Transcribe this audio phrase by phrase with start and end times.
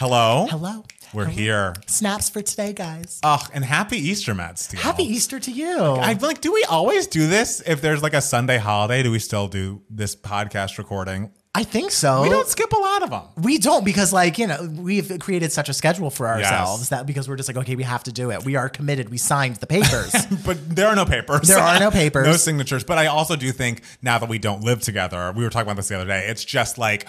[0.00, 0.46] Hello.
[0.48, 0.82] Hello.
[1.12, 1.36] We're Hello.
[1.36, 1.74] here.
[1.86, 3.20] Snaps for today, guys.
[3.22, 4.80] Ugh, and happy Easter, Matt Steele.
[4.80, 5.78] Happy Easter to you.
[5.78, 7.62] I feel like, do we always do this?
[7.66, 11.30] If there's like a Sunday holiday, do we still do this podcast recording?
[11.54, 12.22] I think so.
[12.22, 13.24] We don't skip a lot of them.
[13.42, 16.88] We don't because, like, you know, we've created such a schedule for ourselves Yes.
[16.88, 18.42] that because we're just like, okay, we have to do it.
[18.42, 19.10] We are committed.
[19.10, 20.14] We signed the papers.
[20.46, 21.46] But there are no papers.
[21.46, 22.26] There are no papers.
[22.26, 22.84] no signatures.
[22.84, 25.76] But I also do think now that we don't live together, we were talking about
[25.76, 27.06] this the other day, it's just like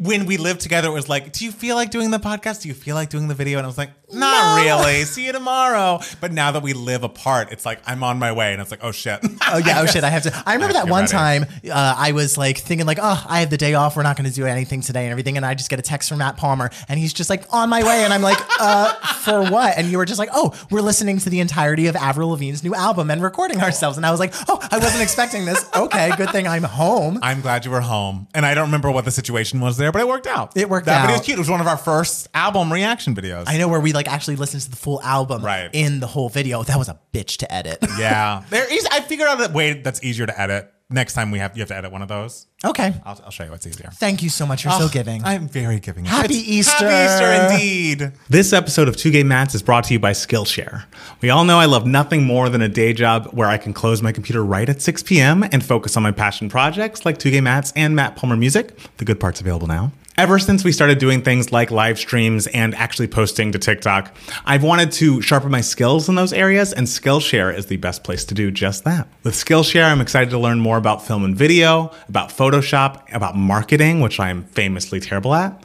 [0.00, 2.62] when we lived together, it was like, do you feel like doing the podcast?
[2.62, 3.58] Do you feel like doing the video?
[3.58, 4.62] And I was like, not No.
[4.64, 5.04] really.
[5.04, 6.00] See you tomorrow.
[6.20, 8.52] But now that we live apart, it's like, I'm on my way.
[8.52, 9.20] And it's like, oh shit.
[9.22, 10.42] oh yeah, oh shit, I have to.
[10.46, 13.40] I remember I that one get time uh, I was like thinking like, oh, I
[13.40, 13.96] have the day off.
[13.96, 15.36] We're not going to do anything today and everything.
[15.36, 17.82] And I just get a text from Matt Palmer, and he's just like on my
[17.82, 19.76] way, and I'm like, uh, for what?
[19.76, 22.74] And you were just like, oh, we're listening to the entirety of Avril Lavigne's new
[22.74, 23.96] album and recording ourselves.
[23.96, 25.64] And I was like, oh, I wasn't expecting this.
[25.84, 27.18] Okay, good thing I'm home.
[27.22, 28.26] I'm glad you were home.
[28.34, 30.56] And I don't remember what the situation was there, but it worked out.
[30.56, 31.02] It worked that out.
[31.02, 31.36] video was cute.
[31.36, 33.44] It was one of our first album reaction videos.
[33.46, 35.70] I know where we like actually listened to the full album Right.
[35.72, 36.62] in the whole video.
[36.62, 37.78] That was a bitch to edit.
[37.98, 38.42] yeah.
[38.50, 40.70] There is I figured out a way that's easier to edit.
[40.90, 42.46] Next time we have you have to edit one of those.
[42.62, 42.92] Okay.
[43.06, 43.88] I'll, I'll show you what's easier.
[43.94, 44.64] Thank you so much.
[44.64, 45.24] You're so Oh, giving.
[45.24, 46.04] I'm very giving.
[46.04, 46.88] Happy It's- Easter.
[46.88, 47.54] Happy Easter
[48.02, 48.12] indeed.
[48.28, 50.84] This episode of Two Gay Mats is brought to you by Skillshare.
[51.22, 54.02] We all know I love nothing more than a day job where I can close
[54.02, 55.42] my computer right at 6 p.m.
[55.42, 58.76] and focus on my passion projects like Two Gay Mats and Matt Palmer Music.
[58.98, 59.90] The good part's available now.
[60.16, 64.62] Ever since we started doing things like live streams and actually posting to TikTok, I've
[64.62, 68.34] wanted to sharpen my skills in those areas, and Skillshare is the best place to
[68.34, 69.08] do just that.
[69.24, 73.98] With Skillshare, I'm excited to learn more about film and video, about Photoshop, about marketing,
[73.98, 75.60] which I'm famously terrible at.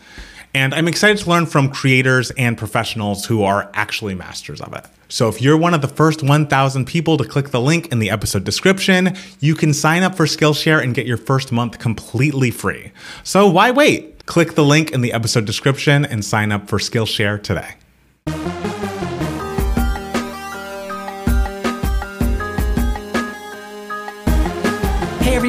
[0.55, 4.83] And I'm excited to learn from creators and professionals who are actually masters of it.
[5.09, 8.09] So if you're one of the first 1,000 people to click the link in the
[8.09, 12.91] episode description, you can sign up for Skillshare and get your first month completely free.
[13.23, 14.15] So why wait?
[14.29, 17.73] Click the link in the episode description and sign up for Skillshare today.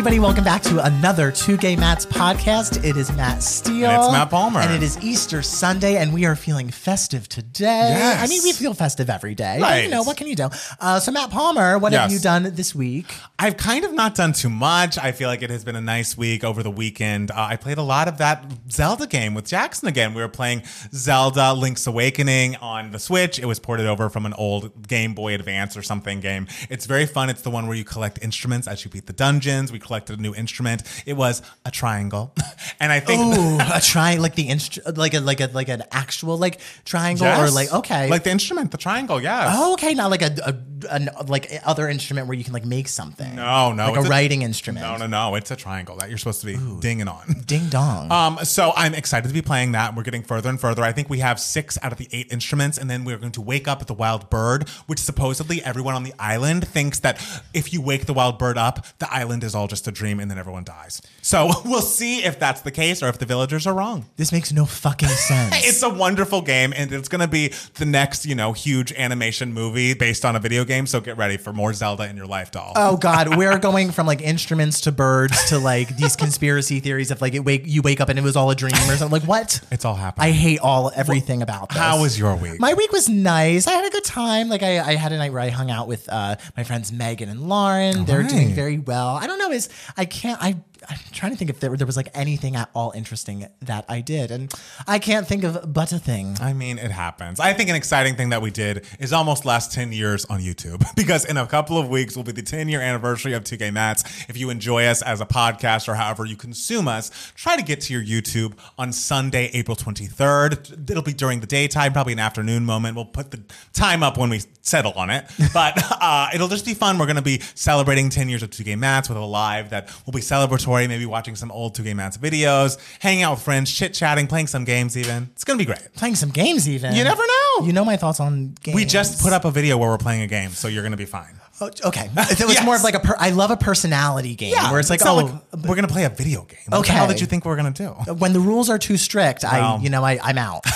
[0.01, 2.83] Everybody, welcome back to another Two Gay Mats podcast.
[2.83, 3.91] It is Matt Steele.
[3.91, 4.61] And it's Matt Palmer.
[4.61, 7.91] And it is Easter Sunday, and we are feeling festive today.
[7.91, 8.25] Yes.
[8.25, 9.59] I mean, we feel festive every day.
[9.61, 9.85] but, Right.
[9.85, 10.49] you know, what can you do?
[10.81, 13.15] Uh, so, Matt Palmer, what have you done this week?
[13.39, 14.97] I've kind of not done too much.
[14.97, 17.31] I feel like it has been a nice week over the weekend.
[17.31, 20.15] Uh, I played a lot of that Zelda game with Jackson again.
[20.15, 20.63] We were playing
[20.95, 23.39] Zelda Link's Awakening on the Switch.
[23.39, 26.47] It was ported over from an old Game Boy Advance or something game.
[26.71, 27.29] It's very fun.
[27.29, 29.71] It's the one where you collect instruments as you beat the dungeons.
[29.71, 30.85] We collected a new instrument.
[31.05, 32.33] It was a triangle.
[32.81, 35.83] and I think Ooh, a try like the instru- like a like a like an
[35.91, 38.09] actual like triangle or like okay.
[38.09, 39.53] Like the instrument, the triangle, yes.
[39.53, 40.55] Oh, okay, not like a, a
[40.91, 43.35] an, like other instrument where you can like make something.
[43.35, 43.91] No, no.
[43.91, 44.87] like a writing instrument.
[44.87, 45.35] No, no, no.
[45.35, 47.43] It's a triangle that you're supposed to be dinging on.
[47.47, 48.09] Ding dong.
[48.21, 49.95] Um, so I'm excited to be playing that.
[49.95, 50.83] We're getting further and further.
[50.83, 53.41] I think we have six out of the eight instruments, and then we're going to
[53.41, 57.19] wake up at the wild bird, which supposedly everyone on the island thinks that
[57.55, 60.31] if you wake the wild bird up, the island is all just a dream, and
[60.31, 61.01] then everyone dies.
[61.23, 64.07] So we'll see if that's the case or if the villagers are wrong.
[64.17, 65.55] this makes no fucking sense.
[65.67, 69.53] It's a wonderful game, and it's going to be the next, you know, huge animation
[69.53, 70.87] movie based on a video game.
[70.87, 72.73] So get ready for more Zelda in your life, doll.
[72.77, 77.21] Oh God, we're going from like instruments to birds to like these conspiracy theories of
[77.21, 79.11] like it wake you wake up and it was all a dream or something.
[79.11, 79.61] Like what?
[79.71, 80.29] It's all happening.
[80.29, 81.79] I hate all everything about this.
[81.79, 82.61] How was your week?
[82.61, 83.67] My week was nice.
[83.67, 84.49] I had a good time.
[84.49, 87.29] Like I, I had a night where I hung out with uh, my friends Megan
[87.29, 88.05] and Lauren.
[88.05, 89.17] They're doing very well.
[89.17, 89.51] I don't know.
[89.51, 90.43] Is I can't.
[90.43, 90.57] I
[90.89, 94.01] I'm trying to think if there, there was like anything at all interesting that I
[94.01, 94.53] did, and
[94.87, 96.37] I can't think of but a thing.
[96.41, 97.41] I mean, it happens.
[97.41, 100.85] I think an exciting thing that we did is almost last 10 years on YouTube
[100.97, 103.71] because in a couple of weeks will be the 10 year anniversary of Two Gay
[103.71, 104.05] Mats.
[104.29, 107.81] If you enjoy us as a podcast or however you consume us, try to get
[107.83, 110.91] to your YouTube on Sunday, April 23rd.
[110.91, 112.97] It'll be during the daytime, probably an afternoon moment.
[112.97, 113.43] We'll put the
[113.73, 115.25] time up when we settle on it,
[115.55, 116.99] but uh, it'll just be fun.
[116.99, 119.91] We're going to be celebrating 10 years of Two Gay Mats with a live that
[120.07, 123.73] will be celebratory, maybe watching some old Two Gay Mats videos, hanging out with friends,
[123.73, 125.29] chit chatting, playing some games even.
[125.33, 125.93] It's going to be great.
[125.95, 126.95] Playing some games, even.
[126.95, 127.67] You never know.
[127.67, 128.75] You know my thoughts on games.
[128.75, 131.05] We just put up a video where we're playing a game, so you're gonna be
[131.05, 131.35] fine.
[131.61, 132.09] Oh, okay.
[132.17, 132.65] It was Yes.
[132.65, 133.01] more of like a.
[133.01, 136.43] Per, I love a personality game where it's like, oh, we're gonna play a video
[136.45, 136.59] game.
[136.69, 137.15] What the hell Okay.
[137.15, 137.89] did you think we are gonna do?
[138.15, 140.65] when the rules are too strict, I, you know, I, I'm out.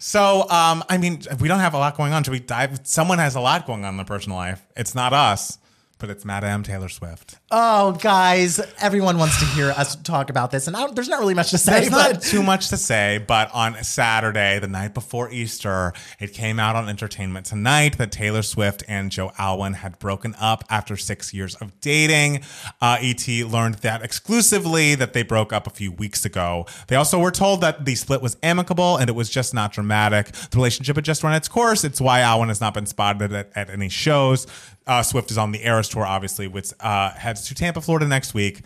[0.00, 2.22] So, um, I mean, we don't have a lot going on.
[2.22, 2.80] Should we dive?
[2.84, 4.64] Someone has a lot going on in their personal life.
[4.76, 5.58] It's not us,
[5.98, 7.38] but it's Madame Taylor Swift.
[7.50, 11.20] Oh, guys, everyone wants to hear us talk about this, and I don't, there's not
[11.20, 11.88] really much to say.
[11.88, 16.60] There's not too much to say, but on Saturday, the night before Easter, it came
[16.60, 21.32] out on Entertainment Tonight that Taylor Swift and Joe Alwyn had broken up after six
[21.32, 22.42] years of dating.
[22.82, 26.66] Uh, ET learned that exclusively that they broke up a few weeks ago.
[26.88, 30.32] They also were told that the split was amicable and it was just not dramatic.
[30.32, 31.82] The relationship had just run its course.
[31.82, 34.46] It's why Alwyn has not been spotted at, at any shows.
[34.86, 38.34] Uh, Swift is on the Eras tour, obviously, which uh, heads to Tampa, Florida next
[38.34, 38.62] week.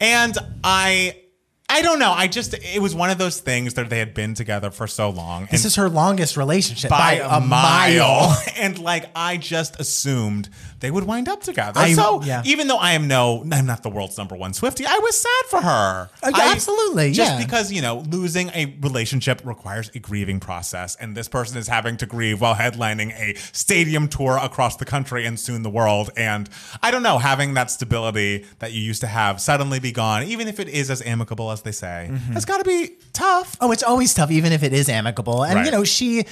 [0.00, 1.22] And I.
[1.68, 2.12] I don't know.
[2.12, 5.10] I just it was one of those things that they had been together for so
[5.10, 5.48] long.
[5.50, 8.40] this is her longest relationship by, a, mile.
[8.56, 10.48] and like I just assumed
[10.80, 11.80] they would wind up together.
[11.80, 12.42] I- so yeah.
[12.44, 15.50] even though I am no I'm not the world's number one Swifty, I was sad
[15.50, 16.10] for her.
[16.22, 17.44] Uh, I- absolutely, Just yeah.
[17.44, 20.96] because, you know, losing a relationship requires a grieving process.
[20.96, 25.26] And this person is having to grieve while headlining a stadium tour across the country
[25.26, 26.10] and soon the world.
[26.16, 26.48] And
[26.82, 30.46] I don't know, having that stability that you used to have suddenly be gone, even
[30.46, 32.36] if it is as amicable as they say, Mm-hmm.
[32.36, 33.56] it's gotta be tough.
[33.60, 35.42] Oh, it's always tough, even if it is amicable.
[35.44, 35.64] And Right.
[35.66, 36.24] you know, she,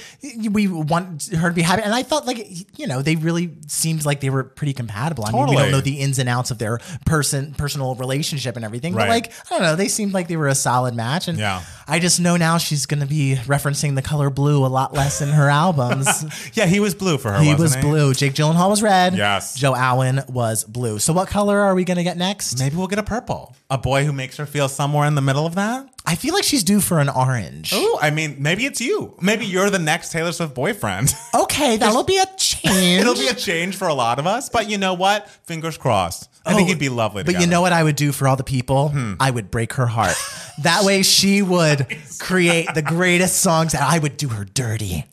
[0.51, 1.81] we want her to be happy.
[1.81, 2.47] And I thought, like,
[2.79, 5.25] you know, they really seemed like they were pretty compatible.
[5.25, 5.63] I mean, we Totally.
[5.63, 9.31] don't know the ins and outs of their person, personal relationship and everything, but like,
[9.47, 11.27] I don't know, they seemed like they were a solid match.
[11.27, 11.63] And Yeah.
[11.87, 15.21] I just know now she's going to be referencing the color blue a lot less
[15.21, 16.07] in her albums.
[16.55, 17.39] Yeah, he was blue for her.
[17.41, 18.13] he was blue.
[18.13, 19.15] Jake Gyllenhaal was red.
[19.15, 19.55] Yes.
[19.55, 20.99] Joe Alwyn was blue.
[20.99, 22.59] So what color are we going to get next?
[22.59, 23.55] Maybe we'll get a purple.
[23.69, 25.87] A boy who makes her feel somewhere in the middle of that.
[26.05, 27.71] I feel like she's due for an orange.
[27.73, 29.15] Oh, I mean, maybe it's you.
[29.21, 31.13] Maybe you're the next Taylor Swift boyfriend.
[31.33, 33.01] Okay, that'll be a change.
[33.01, 35.29] It'll be a change for a lot of us, but you know what?
[35.45, 36.29] Fingers crossed.
[36.45, 37.23] I think Oh, he'd be lovely.
[37.23, 38.89] But you know what I would do for all the people?
[38.89, 39.13] Hmm.
[39.19, 40.15] I would break her heart.
[40.63, 41.87] that way she would
[42.19, 45.05] create the greatest songs and I would do her dirty.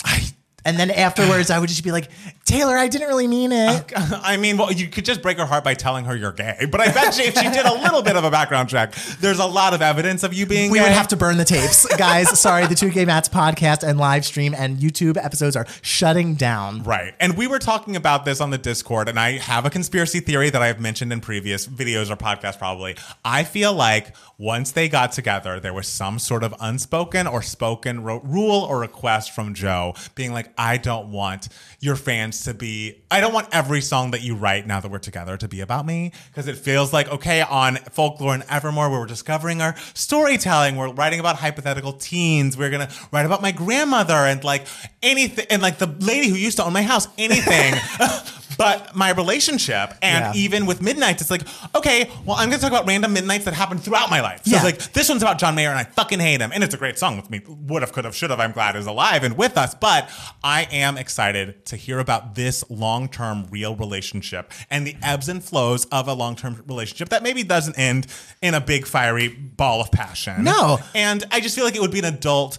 [0.64, 2.10] and then afterwards I would just be like,
[2.44, 3.92] Taylor, I didn't really mean it.
[3.96, 6.66] I mean, well, you could just break her heart by telling her you're gay.
[6.70, 9.38] But I bet you if she did a little bit of a background check, there's
[9.38, 10.84] a lot of evidence of you being we gay.
[10.84, 11.86] would have to burn the tapes.
[11.96, 16.34] Guys, sorry, the Two Gay Mats podcast and live stream and YouTube episodes are shutting
[16.34, 16.82] down.
[16.82, 17.14] Right.
[17.20, 20.50] And we were talking about this on the Discord, and I have a conspiracy theory
[20.50, 22.96] that I've mentioned in previous videos or podcasts, probably.
[23.24, 28.02] I feel like once they got together, there was some sort of unspoken or spoken
[28.02, 31.48] ro- rule or request from Joe being like, I don't want
[31.78, 34.98] your fans to be, I don't want every song that you write now that we're
[34.98, 36.12] together to be about me.
[36.28, 40.92] Because it feels like, okay, on Folklore and Evermore, where we're discovering our storytelling, we're
[40.92, 44.66] writing about hypothetical teens, we're going to write about my grandmother and like
[45.02, 47.74] anything, and like the lady who used to own my house, anything.
[48.58, 50.40] But my relationship, and Yeah.
[50.40, 51.42] even with Midnights, it's like,
[51.74, 54.40] okay, well, I'm gonna talk about random midnights that happened throughout my life.
[54.44, 54.62] So Yeah.
[54.62, 56.98] like this one's about John Mayer, and I fucking hate him, and it's a great
[56.98, 57.40] song with me.
[57.46, 58.40] Would have, could have, should have.
[58.40, 59.74] I'm glad is alive and with us.
[59.74, 60.08] But
[60.44, 65.84] I am excited to hear about this long-term real relationship and the ebbs and flows
[65.86, 68.06] of a long-term relationship that maybe doesn't end
[68.40, 70.44] in a big fiery ball of passion.
[70.44, 70.78] No.
[70.94, 72.58] and I just feel like it would be an adult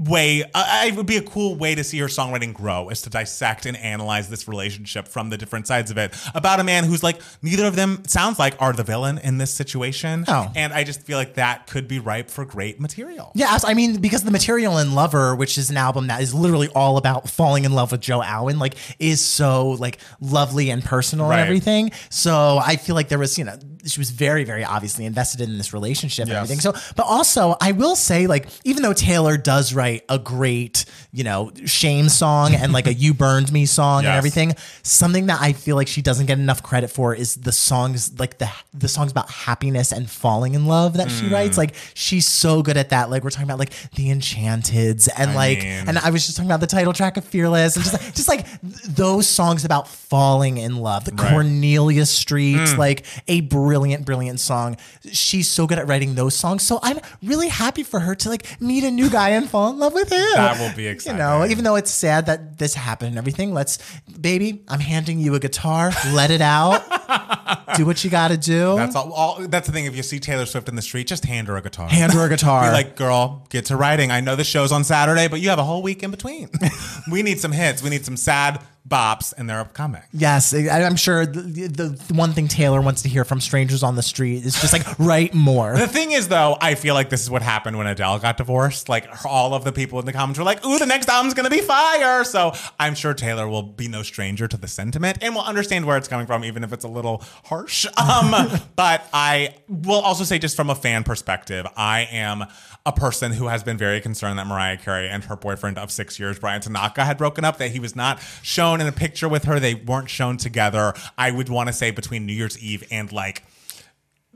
[0.00, 3.10] way uh, it would be a cool way to see her songwriting grow is to
[3.10, 7.02] dissect and analyze this relationship from the different sides of it about a man who's
[7.02, 10.50] like neither of them sounds like are the villain in this situation No.
[10.56, 14.00] and i just feel like that could be ripe for great material Yeah, I mean,
[14.00, 17.64] because the material in Lover, which is an album that is literally all about falling
[17.66, 21.38] in love with Joe Alwyn, like is so like lovely and personal Right.
[21.40, 21.90] and everything.
[22.08, 23.56] So I feel like there was, you know,
[23.86, 26.60] she was very, very obviously invested in this relationship and everything.
[26.60, 31.24] So, but also I will say, like, even though Taylor does write a great, you
[31.24, 35.52] know, shame song and like a "You Burned Me" song and everything, something that I
[35.52, 39.10] feel like she doesn't get enough credit for is the songs, like the the songs
[39.10, 41.32] about happiness and falling in love that she Mm.
[41.32, 41.56] writes.
[41.58, 43.10] Like she's so good at that.
[43.10, 46.36] Like we're talking about like the Enchanteds and I like, mean- and I was just
[46.36, 48.46] talking about the title track of Fearless and just like, just like
[48.84, 51.04] those songs about falling in love.
[51.04, 51.30] The Right.
[51.30, 52.78] Cornelia Street, Mm.
[52.78, 54.76] like a brilliant, brilliant song.
[55.12, 56.64] She's so good at writing those songs.
[56.64, 59.78] So I'm really happy for her to like meet a new guy and fall in
[59.78, 60.18] love with him.
[60.34, 61.18] That will be exciting.
[61.20, 63.78] You know, even though it's sad that this happened and everything, let's,
[64.20, 65.92] baby, I'm handing you a guitar.
[66.12, 66.82] Let it out.
[67.76, 68.76] do what you got to do.
[68.76, 71.24] that's all, all that's the thing if you see taylor swift in the street just
[71.24, 72.64] hand her a guitar Hand her a guitar.
[72.64, 74.10] Be like, girl, get to writing.
[74.10, 76.48] I know the show's on Saturday, but you have a whole week in between.
[77.10, 77.82] we need some hits.
[77.82, 80.02] We need some sad bops, and they're coming.
[80.12, 83.94] Yes, I'm sure the, the, the one thing Taylor wants to hear from strangers on
[83.94, 85.76] the street is just like write more.
[85.76, 88.88] The thing is, though, I feel like this is what happened when Adele got divorced.
[88.88, 91.50] Like, all of the people in the comments were like, ooh, the next album's gonna
[91.50, 92.24] be fire.
[92.24, 95.96] So I'm sure Taylor will be no stranger to the sentiment and will understand where
[95.96, 97.18] it's coming from, even if it's a little
[97.60, 97.86] harsh.
[97.96, 102.44] Um, but I will also say, just from a fan perspective, I am
[102.86, 106.18] a person who has been very concerned that Mariah Carey and her boyfriend of six
[106.18, 109.44] years, Bryan Tanaka, had broken up, that he was not shown in a picture with
[109.44, 109.60] her.
[109.60, 110.94] They weren't shown together.
[111.18, 113.44] I would want to say between New Year's Eve and like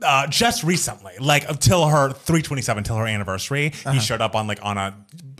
[0.01, 3.91] uh, just recently, like until her 327, till her anniversary, Uh-huh.
[3.93, 4.95] he showed up on like on a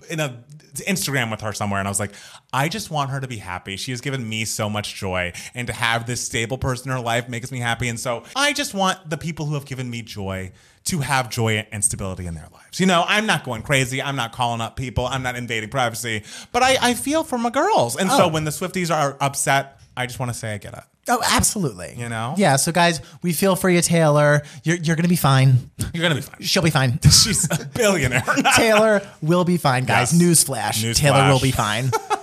[0.10, 0.44] in a
[0.84, 2.12] Instagram with her somewhere, and I was like,
[2.54, 3.78] I just want her to be happy.
[3.78, 7.04] She has given me so much joy, and to have this stable person in her
[7.04, 7.88] life makes me happy.
[7.88, 10.52] And so I just want the people who have given me joy
[10.86, 12.80] to have joy and stability in their lives.
[12.80, 14.02] You know, I'm not going crazy.
[14.04, 15.08] I'm not calling up people.
[15.08, 17.96] I'm not invading privacy, but I, I feel for my girls.
[17.96, 18.28] And so Oh.
[18.28, 20.84] when the Swifties are upset, I just want to say I get it.
[21.08, 21.94] Oh, absolutely.
[21.98, 22.34] You know?
[22.38, 22.56] Yeah.
[22.56, 24.42] So, guys, we feel for you, Taylor.
[24.64, 25.70] You're, you're going to be fine.
[25.94, 26.42] You're gonna be fine.
[26.42, 27.00] She'll be fine.
[27.04, 28.24] She's a billionaire.
[28.56, 30.14] Taylor will be fine, guys.
[30.14, 30.22] Yes.
[30.22, 30.84] Newsflash.
[30.84, 30.96] Newsflash.
[30.96, 31.90] Taylor will be fine.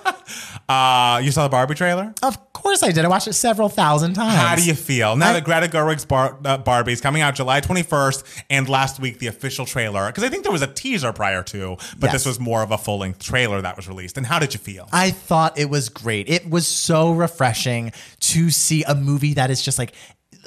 [0.72, 2.14] Uh, you saw the Barbie trailer?
[2.22, 3.04] of course I did.
[3.04, 4.36] I watched it several thousand times.
[4.36, 7.60] How do you feel now I- that Greta Gerwig's Bar- uh, Barbie's coming out July
[7.60, 10.06] 21st and last week the official trailer?
[10.06, 12.12] Because I think there was a teaser prior to, but Yes.
[12.12, 14.16] this was more of a full length trailer that was released.
[14.16, 14.88] And how did you feel?
[14.92, 16.28] I thought it was great.
[16.30, 19.92] It was so refreshing to see a movie that is just like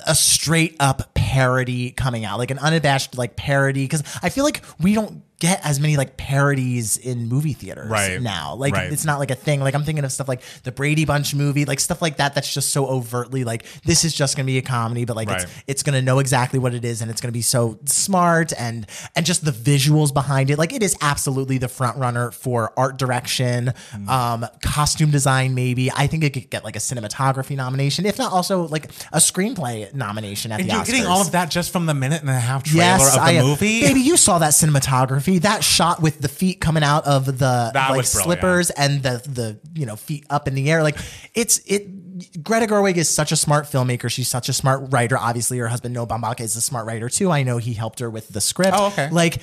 [0.08, 3.84] a straight up parody coming out, like an unabashed like parody.
[3.84, 8.22] Because I feel like we don't get as many like parodies in movie theaters Right.
[8.22, 8.56] now.
[8.56, 8.90] Like Right.
[8.94, 9.60] it's not like a thing.
[9.60, 12.34] Like I'm thinking of stuff like the Brady Bunch movie, like stuff like that.
[12.36, 15.42] That's just so overtly like this is just gonna be a comedy, but like Right.
[15.44, 18.88] it's it's gonna know exactly what it is, and it's gonna be so smart and
[19.14, 20.58] and just the visuals behind it.
[20.58, 24.08] Like it is absolutely the front runner for art direction, Mm.
[24.08, 25.54] um, costume design.
[25.54, 29.18] Maybe I think it could get like a cinematography nomination, if not also like a
[29.20, 30.86] screenplay nomination at and the you're Oscars.
[30.86, 33.22] getting all of that just from the minute and a half trailer Yes, of the
[33.22, 33.82] I uh, movie?
[33.82, 35.42] Baby, you saw that cinematography.
[35.42, 39.60] That shot with the feet coming out of the That like slippers and the the
[39.80, 40.84] you know feet up in the air.
[40.84, 40.98] Like
[41.34, 42.44] it's it.
[42.44, 44.10] Greta Gerwig is such a smart filmmaker.
[44.10, 45.18] She's such a smart writer.
[45.18, 47.30] Obviously, her husband Noah Baumbach is a smart writer too.
[47.30, 48.74] I know he helped her with the script.
[48.74, 49.10] Oh, okay.
[49.12, 49.40] Like,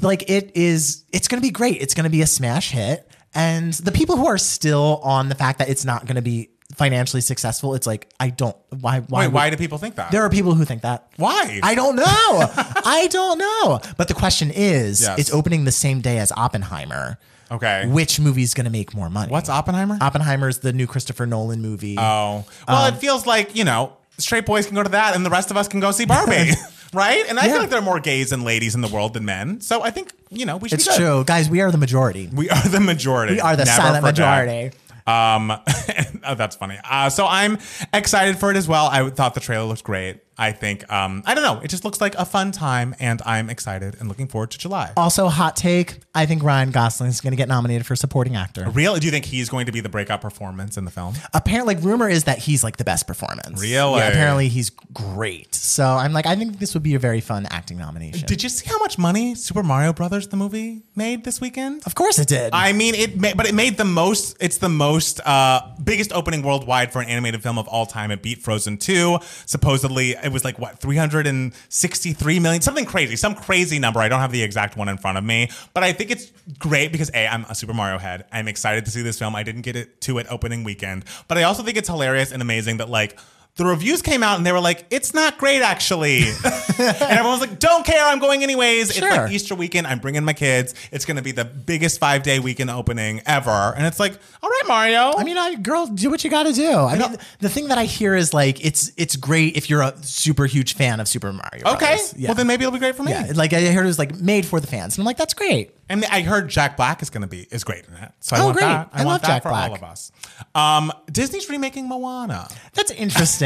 [0.00, 1.04] like it is.
[1.12, 1.80] It's going to be great.
[1.80, 3.08] It's going to be a smash hit.
[3.34, 6.50] And the people who are still on the fact that it's not going to be
[6.76, 8.56] financially successful, it's like I don't.
[8.70, 9.00] Why?
[9.00, 9.20] Why?
[9.20, 10.10] Wait, would- why do people think that?
[10.10, 11.08] there are people who think that.
[11.16, 11.60] Why?
[11.62, 12.04] I don't know.
[12.06, 13.80] I don't know.
[13.96, 15.18] But the question is, Yes.
[15.18, 17.18] it's opening the same day as Oppenheimer.
[17.50, 17.86] Okay.
[17.86, 19.30] Which movie's going to make more money?
[19.30, 19.98] What's Oppenheimer?
[20.00, 21.96] Oppenheimer's the new Christopher Nolan movie.
[21.98, 22.44] oh.
[22.66, 25.30] Well, Um, it feels like, you know, straight boys can go to that and the
[25.30, 26.52] rest of us can go see Barbie.
[26.94, 27.24] right?
[27.28, 27.52] And I Yeah.
[27.52, 29.60] feel like there are more gays and ladies in the world than men.
[29.60, 30.98] So I think, you know, we should it's be good.
[30.98, 31.24] true.
[31.24, 32.30] Guys, we are the majority.
[32.32, 33.34] We are the majority.
[33.34, 34.70] We are the silent majority.
[35.06, 35.50] Um,
[36.24, 36.78] oh, that's funny.
[36.88, 37.58] Uh, so I'm
[37.92, 38.86] excited for it as well.
[38.86, 40.20] I thought the trailer looked great.
[40.38, 43.50] I think, um, I don't know, it just looks like a fun time, and I'm
[43.50, 44.92] excited and looking forward to July.
[44.96, 45.98] Also, hot take.
[46.14, 48.68] I think Ryan Gosling is going to get nominated for supporting actor.
[48.70, 48.98] Really?
[49.00, 51.14] Do you think he's going to be the breakout performance in the film?
[51.34, 53.60] Apparently, like, rumor is that he's like the best performance.
[53.60, 53.98] Really?
[53.98, 55.54] Yeah, apparently he's great.
[55.54, 58.26] So I'm like, I think this would be a very fun acting nomination.
[58.26, 61.82] Did you see how much money Super Mario Brothers the movie made this weekend?
[61.86, 62.50] of course it did.
[62.52, 64.36] I mean, it, ma- but it made the most.
[64.40, 68.10] It's the most uh, biggest opening worldwide for an animated film of all time.
[68.10, 69.18] It beat Frozen two.
[69.46, 74.00] Supposedly, it was like what three hundred and sixty-three million, something crazy, some crazy number.
[74.00, 76.92] I don't have the exact one in front of me, but I think it's great
[76.92, 78.24] because a I'm a Super Mario head.
[78.32, 79.34] I'm excited to see this film.
[79.34, 82.42] I didn't get it to it opening weekend, but I also think it's hilarious and
[82.42, 83.18] amazing that like.
[83.56, 86.20] The reviews came out and they were like, "It's not great, actually,"
[86.78, 89.86] and everyone was like, "Don't care, I'm going anyways." It's like Easter weekend.
[89.86, 90.74] I'm bringing my kids.
[90.90, 93.74] It's going to be the biggest five day weekend opening ever.
[93.76, 95.12] And it's like, all right, Mario.
[95.18, 96.72] I mean, I, girl, do what you got to do.
[96.72, 99.94] I mean, the thing that I hear is like it's it's great if you're a
[100.02, 101.74] super huge fan of Super Mario.
[101.74, 101.98] okay.
[102.16, 102.28] Yeah.
[102.28, 103.12] Well, then maybe it'll be great for me.
[103.12, 105.34] yeah, like I heard it was like made for the fans, and I'm like, that's
[105.34, 105.76] great.
[105.90, 108.12] And I heard Jack Black is going to be is great in it.
[108.20, 108.64] So I Oh, want great.
[108.64, 108.88] that.
[108.94, 109.68] I, I want love that Jack for Black.
[109.68, 110.10] all of us.
[110.54, 112.48] Um, Disney's remaking Moana.
[112.72, 113.41] That's interesting.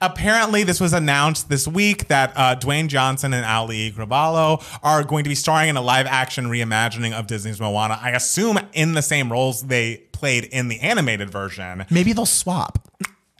[0.00, 5.24] Apparently, this was announced this week that uh, Dwayne Johnson and Auli'i Cravalho are going
[5.24, 7.98] to be starring in a live action reimagining of Disney's Moana.
[8.00, 11.84] I assume in the same roles they played in the animated version.
[11.90, 12.78] Maybe they'll swap.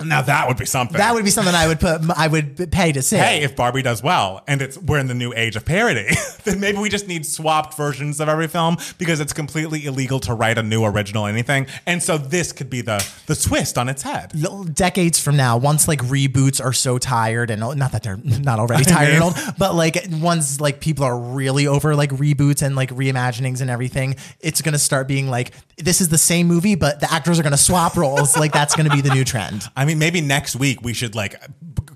[0.02, 0.96] Now that would be something.
[0.96, 2.00] That would be something I would put.
[2.16, 3.16] I would pay to see.
[3.16, 6.08] hey, if Barbie does well and it's we're in the new age of parody,
[6.44, 10.34] then maybe we just need swapped versions of every film because it's completely illegal to
[10.34, 11.68] write a new original anything.
[11.86, 14.32] And so this could be the the twist on its head.
[14.74, 18.84] decades from now, once like reboots are so tired and not that they're not already
[18.84, 22.90] tired and old, but like once like people are really over like reboots and like
[22.90, 27.12] reimaginings and everything, it's gonna start being like this is the same movie, but the
[27.12, 28.36] actors are gonna swap roles.
[28.36, 29.62] like that's gonna be the new trend.
[29.76, 31.34] I mean, maybe next week we should like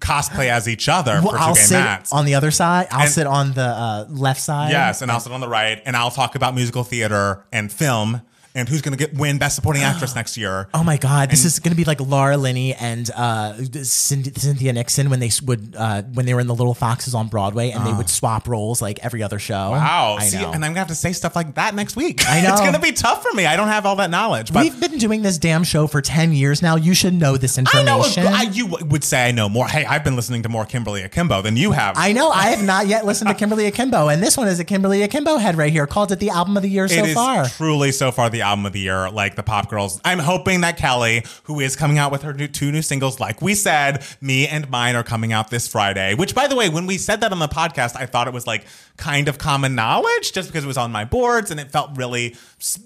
[0.00, 2.12] cosplay as each other Well, for I'll two gay sit mats.
[2.12, 2.86] on the other side.
[2.90, 4.70] I'll And- sit on the uh, left side.
[4.70, 8.22] Yes, and I'll sit on the right, and I'll talk about musical theater and film,
[8.54, 10.68] and who's going to get win Best Supporting Actress next year.
[10.74, 11.30] Oh my God!
[11.30, 15.30] This is going to be like Laura Linney and uh, Cynthia, Cynthia Nixon when they
[15.44, 18.48] would uh, when they were in the Little Foxes on Broadway and they would swap
[18.48, 19.70] roles like every other show.
[19.70, 20.16] Wow.
[20.18, 20.52] I See, know.
[20.52, 22.22] and I'm gonna have to say stuff like that next week.
[22.28, 22.52] I know.
[22.52, 23.46] it's gonna be tough for me.
[23.46, 24.52] I don't have all that knowledge.
[24.52, 26.76] But We've been doing this damn show for ten years now.
[26.76, 28.26] You should know this information.
[28.26, 28.36] I know.
[28.38, 29.66] I, you would say I know more.
[29.66, 31.96] Hey, I've been listening to more Kimberly Akimbo than you have.
[31.98, 32.30] I know.
[32.30, 35.36] I have not yet listened to Kimberly Akimbo, and this one is a Kimberly Akimbo
[35.36, 35.86] head right here.
[35.86, 37.46] Called it the album of the year so far.
[37.46, 40.00] truly so far the album of the year, like the pop girls.
[40.04, 43.40] I'm hoping that Kelly, who is coming out with her new, two new singles, like
[43.42, 46.14] we said, me and mine are coming out this Friday.
[46.14, 48.46] Which, by the way, when we said that on the podcast, I thought it was
[48.46, 48.64] like
[48.96, 52.36] kind of common knowledge, just because it was on my boards and it felt really
[52.58, 52.78] s-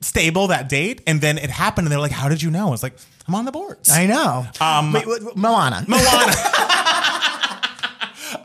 [0.00, 1.02] stable that date.
[1.06, 2.94] And then it happened, and they were like, "How did you know?" I was like,
[3.26, 4.46] "I'm on the boards." I know.
[4.60, 5.84] Um, wait, Moana.
[5.88, 6.32] Moana.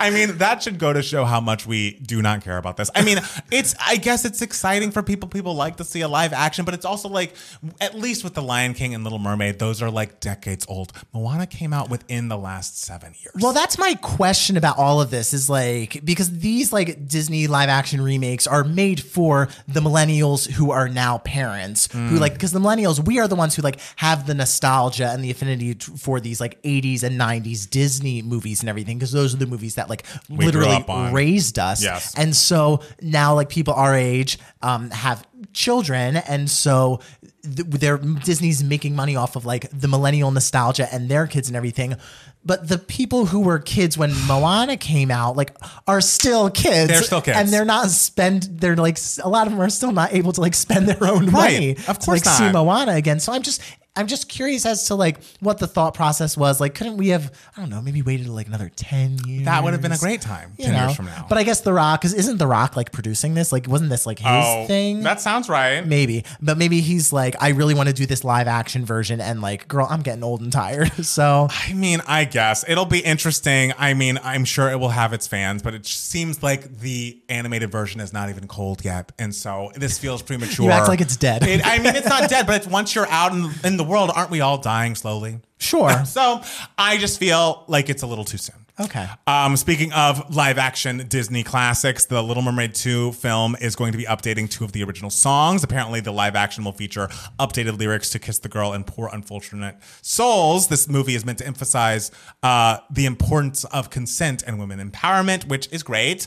[0.02, 2.90] I mean, that should go to show how much we do not care about this.
[2.96, 3.20] I mean,
[3.52, 5.30] it's I guess it's exciting for people.
[5.30, 7.36] People like to see a live action, but it's also like
[7.80, 10.92] at least with The Lion King and Little Mermaid, those are like decades old.
[11.14, 13.36] Moana came out within the last seven years.
[13.40, 17.70] Well, that's my question about all of this is like because these like Disney live
[17.70, 22.20] action remakes are made for the millennials who are now parents who mm.
[22.20, 25.30] like because the millennials we are the ones who like have the nostalgia and the
[25.30, 29.46] affinity for these like 80s and 90s Disney movies and everything because those are the
[29.46, 30.84] movies that like grew literally
[31.14, 31.84] raised us.
[31.84, 32.14] Yes.
[32.18, 37.00] And so now like people our age um have children and so
[37.44, 41.56] th- they're Disney's making money off of like the millennial nostalgia and their kids and
[41.58, 41.96] everything.
[42.44, 45.56] But the people who were kids when Moana came out, like,
[45.88, 46.90] are still kids.
[46.92, 47.38] They're still kids.
[47.38, 48.44] and they're not spend.
[48.60, 51.28] They're like a lot of them are still not able to like spend their own
[51.28, 51.32] Right.
[51.54, 51.72] money.
[51.88, 52.52] Of to, course like see.
[52.52, 53.20] Moana again.
[53.20, 53.62] So I'm just,
[53.94, 56.62] I'm just curious as to like what the thought process was.
[56.62, 59.44] Like, couldn't we have, I don't know, maybe waited like another ten years?
[59.46, 60.86] that would have been a great time you ten know?
[60.86, 61.26] years from now.
[61.28, 63.52] But I guess The Rock, because isn't The Rock like producing this?
[63.52, 65.02] Like, wasn't this like his oh, thing?
[65.02, 65.86] that sounds right.
[65.86, 69.42] Maybe, but maybe he's like, I really want to do this live action version, and
[69.42, 70.92] like, girl, I'm getting old and tired.
[71.12, 73.74] So I mean, I guess it'll be interesting.
[73.78, 77.72] I mean, I'm sure it will have its fans, but it seems like the animated
[77.72, 80.66] version is not even cold yet, and so this feels premature.
[80.72, 81.44] You act like it's dead.
[81.44, 84.12] It, I mean, it's not dead, but it's once you're out in, in the world,
[84.16, 85.40] aren't we all dying slowly?
[85.60, 86.42] sure, So
[86.78, 88.56] I just feel like it's a little too soon.
[88.80, 89.08] okay.
[89.28, 93.98] Um, speaking of live action Disney classics, the Little Mermaid 2 film is going to
[93.98, 95.64] be updating two of the original songs.
[95.64, 97.08] Apparently, the live action will feature
[97.40, 100.68] updated lyrics to Kiss the Girl and Poor Unfortunate Souls.
[100.68, 102.10] This movie is meant to emphasize
[102.42, 106.26] uh, the importance of consent and women empowerment, which is great.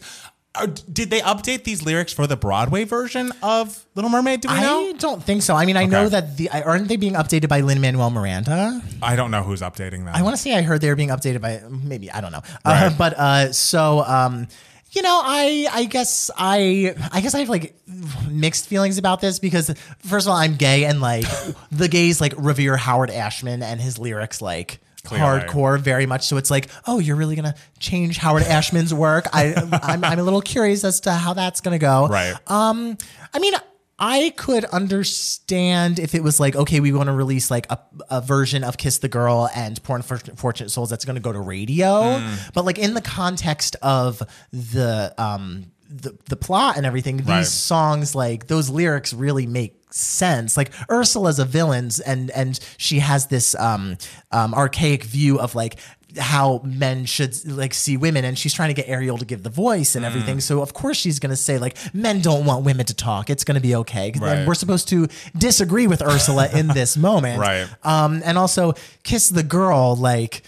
[0.56, 4.40] Uh, did they update these lyrics for the Broadway version of Little Mermaid?
[4.42, 4.88] Do we I know?
[4.88, 5.56] I don't think so.
[5.56, 8.80] I mean, I know that the aren't they being updated by Lin Manuel Miranda?
[9.02, 10.10] I don't know who's updating them.
[10.14, 12.42] I want to say I heard they were being updated by maybe I don't know,
[12.64, 12.84] Right.
[12.86, 14.46] uh, but uh, so um,
[14.92, 17.74] you know, I I guess I I guess I have like
[18.30, 21.26] mixed feelings about this because first of all, I'm gay and like
[21.72, 24.78] the gays like revere Howard Ashman and his lyrics like.
[25.04, 25.40] Clearly.
[25.40, 26.26] Hardcore, very much.
[26.26, 29.26] So it's like, oh, you're really gonna change Howard Ashman's work.
[29.32, 32.08] I, I'm, I'm a little curious as to how that's gonna go.
[32.08, 32.34] Right.
[32.46, 32.98] Um,
[33.32, 33.54] I mean,
[33.98, 37.78] I could understand if it was like, okay, we want to release like a,
[38.10, 41.38] a version of Kiss the Girl and Poor Unfortunate Souls that's going to go to
[41.38, 42.20] radio.
[42.54, 44.20] But like in the context of
[44.52, 45.66] the um
[46.02, 47.46] the, the plot and everything, these Right.
[47.46, 50.56] songs like those lyrics really make sense.
[50.56, 53.96] Like Ursula's a villain and and she has this um
[54.32, 55.76] um archaic view of like
[56.18, 59.50] how men should like see women and she's trying to get Ariel to give the
[59.50, 60.08] voice and Mm.
[60.08, 60.40] everything.
[60.40, 63.30] So of course she's going to say like men don't want women to talk.
[63.30, 64.12] It's going to be okay.
[64.16, 64.46] Right.
[64.46, 67.40] we're supposed to disagree with Ursula in this moment.
[67.40, 67.66] Right.
[67.84, 70.42] Um and also Kiss the Girl like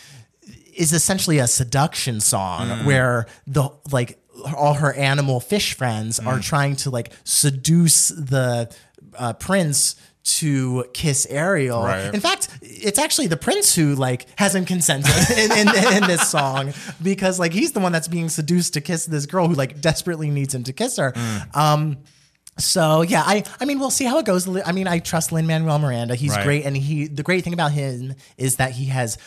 [0.75, 2.85] is essentially a seduction song Mm.
[2.85, 4.19] where the like
[4.57, 6.27] all her animal fish friends Mm.
[6.27, 8.75] are trying to like seduce the
[9.19, 11.83] uh, prince to kiss Ariel.
[11.83, 12.13] Right.
[12.13, 16.73] In fact, it's actually the prince who like hasn't consented in, in, in this song
[17.03, 20.29] because like he's the one that's being seduced to kiss this girl who like desperately
[20.31, 21.13] needs him to kiss her.
[21.13, 21.57] Mm.
[21.57, 21.97] Um,
[22.59, 24.49] so yeah, I I mean we'll see how it goes.
[24.65, 26.15] I mean I trust Lin Manuel Miranda.
[26.17, 26.43] He's Right.
[26.45, 29.19] great, and he the great thing about him is that he has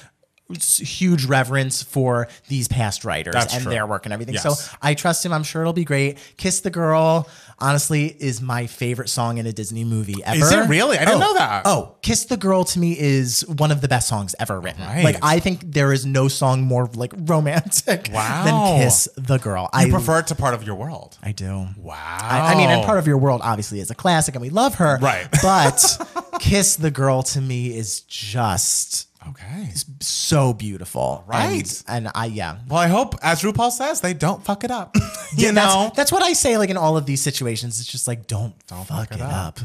[0.57, 3.71] huge reverence for these past writers That's and true.
[3.71, 4.33] their work and everything.
[4.35, 4.43] Yes.
[4.43, 5.31] So I trust him.
[5.33, 6.17] I'm sure it'll be great.
[6.37, 7.27] Kiss the Girl,
[7.59, 10.37] honestly, is my favorite song in a Disney movie ever.
[10.43, 10.97] Is it really?
[10.97, 11.61] I didn't Oh, know that.
[11.65, 14.81] Oh, Kiss the Girl to me is one of the best songs ever written.
[14.83, 15.03] Right.
[15.03, 18.43] Like I think there is no song more like romantic Wow.
[18.43, 19.69] than Kiss the Girl.
[19.71, 21.17] I prefer it to part of your world.
[21.21, 21.67] I do.
[21.77, 21.95] Wow.
[22.21, 24.75] I, I mean, and part of your world obviously is a classic, and we love
[24.75, 24.97] her.
[24.99, 25.27] Right.
[25.43, 29.67] But "Kiss the Girl" to me is just Okay.
[29.69, 31.23] It's so beautiful.
[31.27, 31.83] Right.
[31.87, 32.57] And, and I yeah.
[32.67, 34.95] Well, I hope, as RuPaul says, they don't fuck it up.
[35.35, 35.83] you Yeah, know?
[35.85, 37.79] that's, that's what I say like in all of these situations.
[37.79, 39.59] It's just like don't, don't fuck, it up.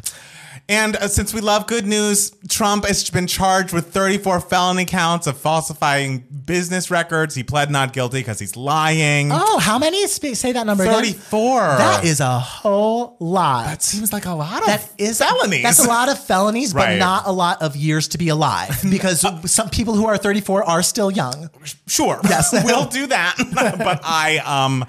[0.69, 5.27] And uh, since we love good news, Trump has been charged with 34 felony counts
[5.27, 7.35] of falsifying business records.
[7.35, 9.31] He pled not guilty because he's lying.
[9.33, 10.07] Oh, how many?
[10.09, 10.95] Sp- Say that number again.
[10.95, 11.61] 34.
[11.61, 13.67] That is a whole lot.
[13.67, 15.63] That seems like a lot of That is felonies.
[15.63, 16.99] That's a lot of felonies, but Right.
[16.99, 20.83] not a lot of years to be alive because some people who are 34 are
[20.83, 21.51] still young.
[21.87, 22.21] Sure.
[22.25, 22.53] Yes.
[22.65, 23.37] we'll do that.
[23.79, 24.85] but I um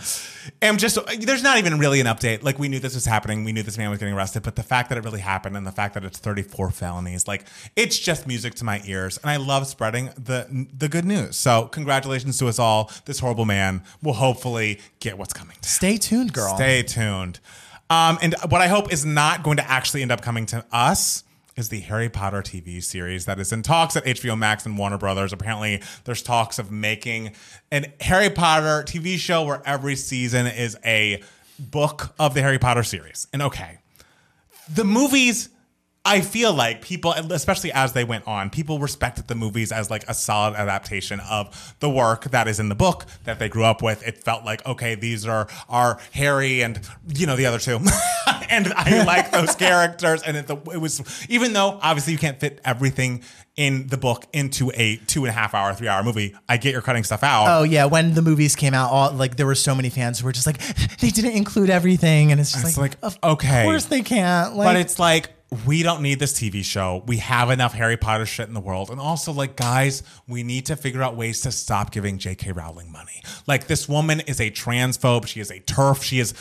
[0.62, 2.44] am just there's not even really an update.
[2.44, 3.44] Like we knew this was happening.
[3.44, 5.66] We knew this man was getting arrested, but the fact that it really happened and
[5.66, 9.18] the fact that it's 34 felonies, like it's just music to my ears.
[9.18, 11.38] And I love spreading the the good news.
[11.38, 12.92] So congratulations to us all.
[13.06, 15.64] This horrible man will hopefully get what's coming to him.
[15.64, 16.56] Stay tuned, girl.
[16.56, 17.40] Stay tuned.
[17.90, 21.24] Um, and what I hope is not going to actually end up coming to us
[21.56, 24.98] is the Harry Potter TV series that is in talks at HBO Max and Warner
[24.98, 25.32] Brothers.
[25.32, 27.32] Apparently, there's talks of making
[27.72, 31.24] an Harry Potter TV show where every season is a
[31.58, 33.28] book of the Harry Potter series.
[33.32, 33.80] And okay,
[34.74, 35.50] the movies
[36.06, 40.08] I feel like people, especially as they went on, people respected the movies as like
[40.08, 43.82] a solid adaptation of the work that is in the book that they grew up
[43.82, 44.08] with.
[44.08, 47.78] It felt like, okay, these are are Harry and you know the other two,
[48.50, 50.22] and I like those characters.
[50.22, 53.24] And it, it was even though obviously you can't fit everything
[53.56, 56.36] in the book into a two and a half hour, three hour movie.
[56.48, 57.46] I get you're cutting stuff out.
[57.48, 60.26] Oh yeah, when the movies came out, all like there were so many fans who
[60.26, 60.60] were just like,
[61.00, 63.64] they didn't include everything, and it's just It's like, like, of okay.
[63.64, 64.56] course they can't.
[64.56, 65.30] Like, but it's like
[65.66, 67.04] we don't need this TV show.
[67.06, 68.90] We have enough Harry Potter shit in the world.
[68.90, 72.52] And also, like, guys, we need to figure out ways to stop giving J.K.
[72.52, 73.22] Rowling money.
[73.48, 75.28] Like, this woman is a transphobe.
[75.28, 76.04] She is a turf.
[76.04, 76.34] She has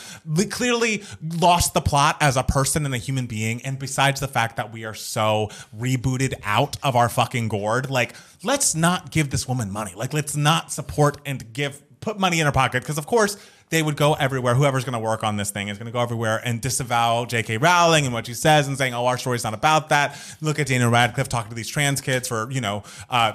[0.50, 1.02] clearly
[1.38, 3.62] lost the plot as a person and a human being.
[3.62, 8.14] And besides the fact that we are so rebooted out of our fucking gourd, like,
[8.42, 9.92] let's not give this woman money.
[9.94, 13.38] Like, let's not support and give put money in her pocket because of course
[13.70, 16.00] they would go everywhere whoever's going to work on this thing is going to go
[16.00, 19.54] everywhere and disavow jk rowling and what she says and saying oh our story's not
[19.54, 23.32] about that look at daniel radcliffe talking to these trans kids for you know uh,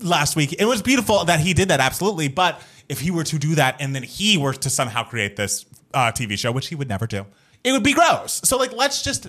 [0.00, 3.38] last week it was beautiful that he did that absolutely but if he were to
[3.38, 6.74] do that and then he were to somehow create this uh, tv show which he
[6.74, 7.24] would never do
[7.64, 9.28] it would be gross so like let's just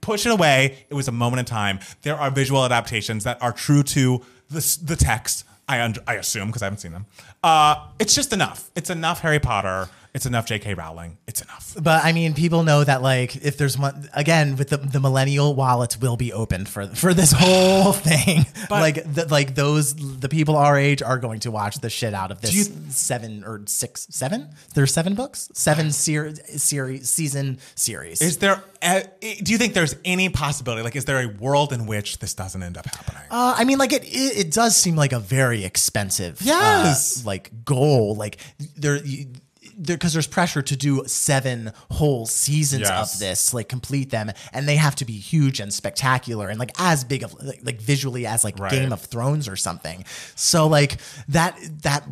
[0.00, 0.86] push it away.
[0.88, 1.80] It was a moment in time.
[2.02, 5.44] There are visual adaptations that are true to the, the text.
[5.70, 7.06] I I assume because I haven't seen them.
[7.42, 8.70] Uh, it's just enough.
[8.74, 9.88] It's enough Harry Potter.
[10.12, 10.74] It's enough J.K.
[10.74, 11.18] Rowling.
[11.28, 11.76] It's enough.
[11.80, 15.54] But I mean, people know that like if there's one again with the, the millennial
[15.54, 18.44] wallets will be opened for for this whole thing.
[18.70, 22.30] like the, like those the people our age are going to watch the shit out
[22.32, 24.48] of this you- seven or six seven.
[24.74, 28.20] There's seven books, seven series series season series.
[28.20, 28.62] Is there?
[28.82, 29.02] A,
[29.42, 30.82] do you think there's any possibility?
[30.82, 33.22] Like, is there a world in which this doesn't end up happening?
[33.30, 37.24] Uh, I mean, like it, it, it does seem like a very expensive, uh, Yes.
[37.26, 38.16] like goal.
[38.16, 38.38] Like
[38.76, 39.34] there, you, there,
[39.80, 43.14] because there's pressure to do seven whole seasons Yes.
[43.14, 46.72] of this, like complete them, and they have to be huge and spectacular and like
[46.78, 48.70] as big of like, like visually as like Right.
[48.72, 50.04] Game of Thrones or something.
[50.34, 52.04] So like that that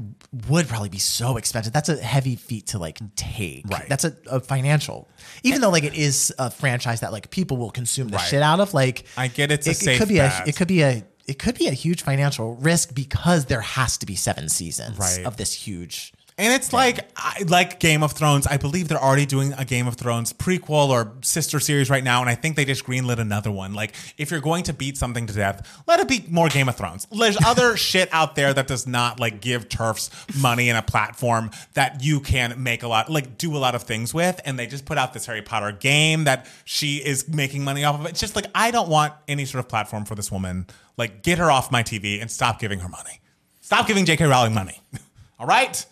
[0.48, 1.72] would probably be so expensive.
[1.72, 3.64] That's a heavy feat to like take.
[3.68, 3.88] Right.
[3.88, 5.08] That's a, a financial.
[5.42, 8.26] Even though like it is a franchise that like people will consume the Right.
[8.28, 10.46] shit out of, like I get it's a it, it could be bet.
[10.46, 13.98] a it could be a it could be a huge financial risk because there has
[13.98, 15.26] to be seven seasons Right.
[15.26, 16.12] of this huge.
[16.38, 18.46] And it's like I, like Game of Thrones.
[18.46, 22.20] I believe they're already doing a Game of Thrones prequel or sister series right now,
[22.20, 23.74] and I think they just greenlit another one.
[23.74, 26.76] Like, if you're going to beat something to death, let it be more Game of
[26.76, 27.08] Thrones.
[27.10, 31.50] There's other shit out there that does not like give turfs money and a platform
[31.74, 34.40] that you can make a lot, like do a lot of things with.
[34.44, 37.98] And they just put out this Harry Potter game that she is making money off
[37.98, 38.06] of.
[38.06, 40.68] It's just like I don't want any sort of platform for this woman.
[40.96, 43.20] Like, get her off my TV and stop giving her money.
[43.60, 44.24] Stop giving J.K.
[44.24, 44.80] Rowling money.
[45.40, 45.84] All right.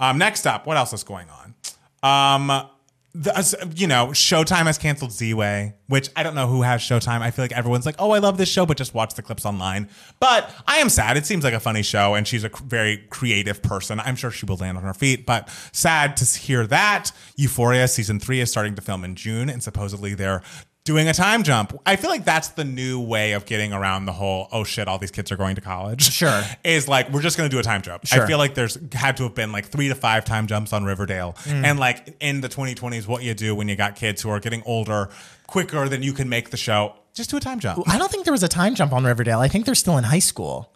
[0.00, 1.54] Um, next up, what else is going on?
[2.02, 2.68] Um,
[3.12, 7.22] the, you know, Showtime has canceled Ziwe, which I don't know who has Showtime.
[7.22, 9.44] I feel like everyone's like, "Oh, I love this show," but just watch the clips
[9.44, 9.88] online.
[10.20, 11.16] But I am sad.
[11.16, 13.98] It seems like a funny show, and she's a very creative person.
[13.98, 15.26] I'm sure she will land on her feet.
[15.26, 19.60] But sad to hear that Euphoria season three is starting to film in June, and
[19.60, 20.42] supposedly they're
[20.84, 21.78] doing a time jump.
[21.84, 24.98] I feel like that's the new way of getting around the whole oh shit, all
[24.98, 26.10] these kids are going to college.
[26.12, 26.42] Sure.
[26.64, 28.04] Is like we're just gonna do a time jump.
[28.12, 30.84] I feel like there's had to have been like three to five time jumps on
[30.84, 31.34] Riverdale.
[31.44, 31.64] Mm.
[31.64, 34.62] And like in the 2020s, what you do when you got kids who are getting
[34.64, 35.10] older
[35.46, 37.88] quicker than you can make the show, just do a time jump.
[37.88, 39.40] I don't think there was a time jump on Riverdale.
[39.40, 40.72] I think they're still in high school.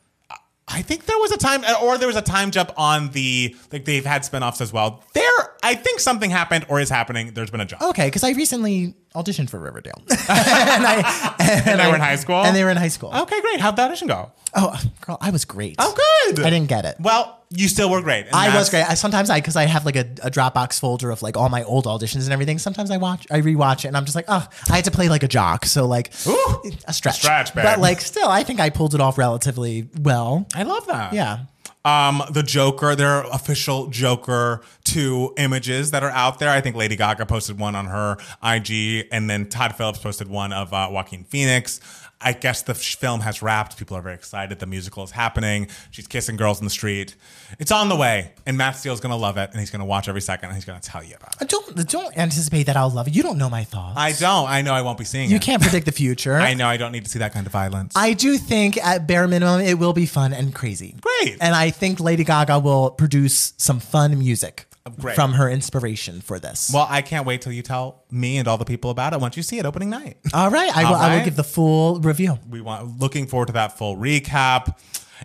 [0.66, 3.84] I think there was a time, or there was a time jump on the like
[3.84, 5.04] they've had spinoffs as well.
[5.12, 7.32] They're I think something happened or is happening.
[7.34, 7.82] There's been a job.
[7.82, 12.16] Okay, because I recently auditioned for Riverdale, and I and, they I- were in high
[12.16, 12.36] school?
[12.44, 13.12] and they were in high school.
[13.14, 13.60] Okay, great.
[13.60, 14.30] How'd the audition go?
[14.54, 15.74] Oh, girl, I was great.
[15.80, 15.94] Oh,
[16.34, 16.44] good.
[16.44, 16.96] I didn't get it.
[17.00, 18.26] Well, you still were great.
[18.32, 18.84] I was great.
[18.88, 21.64] I sometimes I because I have like a, a Dropbox folder of like all my
[21.64, 22.58] old auditions and everything.
[22.58, 25.08] Sometimes I watch, I rewatch it, and I'm just like, oh, I had to play
[25.08, 26.62] like a jock, so like Ooh.
[26.86, 27.64] a stretch, Stretch, babe.
[27.64, 30.46] but like still, I think I pulled it off relatively well.
[30.54, 31.12] I love that.
[31.14, 31.38] Yeah.
[31.84, 36.48] Um, the Joker, there are official Joker 2 images that are out there.
[36.48, 40.52] I think Lady Gaga posted one on her IG, and then Todd Phillips posted one
[40.54, 41.80] of uh, Joaquin Phoenix.
[42.24, 43.76] I guess the film has wrapped.
[43.76, 44.58] People are very excited.
[44.58, 45.68] The musical is happening.
[45.90, 47.14] She's kissing girls in the street.
[47.58, 50.22] It's on the way, and Matt Steele's gonna love it, and he's gonna watch every
[50.22, 51.48] second, and he's gonna tell you about it.
[51.48, 53.14] Don't don't anticipate that I'll love it.
[53.14, 53.98] You don't know my thoughts.
[53.98, 54.48] I don't.
[54.48, 55.30] I know I won't be seeing it.
[55.30, 55.42] you it.
[55.42, 56.34] can't predict the future.
[56.50, 57.92] I know I don't need to see that kind of violence.
[57.94, 60.96] I do think at bare minimum it will be fun and crazy.
[61.00, 61.36] Great.
[61.40, 64.66] And I think Lady Gaga will produce some fun music
[64.98, 65.14] Great.
[65.14, 66.70] from her inspiration for this.
[66.72, 69.36] well, I can't wait till you tell me and all the people about it once
[69.36, 70.18] you see it opening night.
[70.34, 72.38] all right, I will, All I will give the full review.
[72.50, 74.78] we want looking forward to that full recap.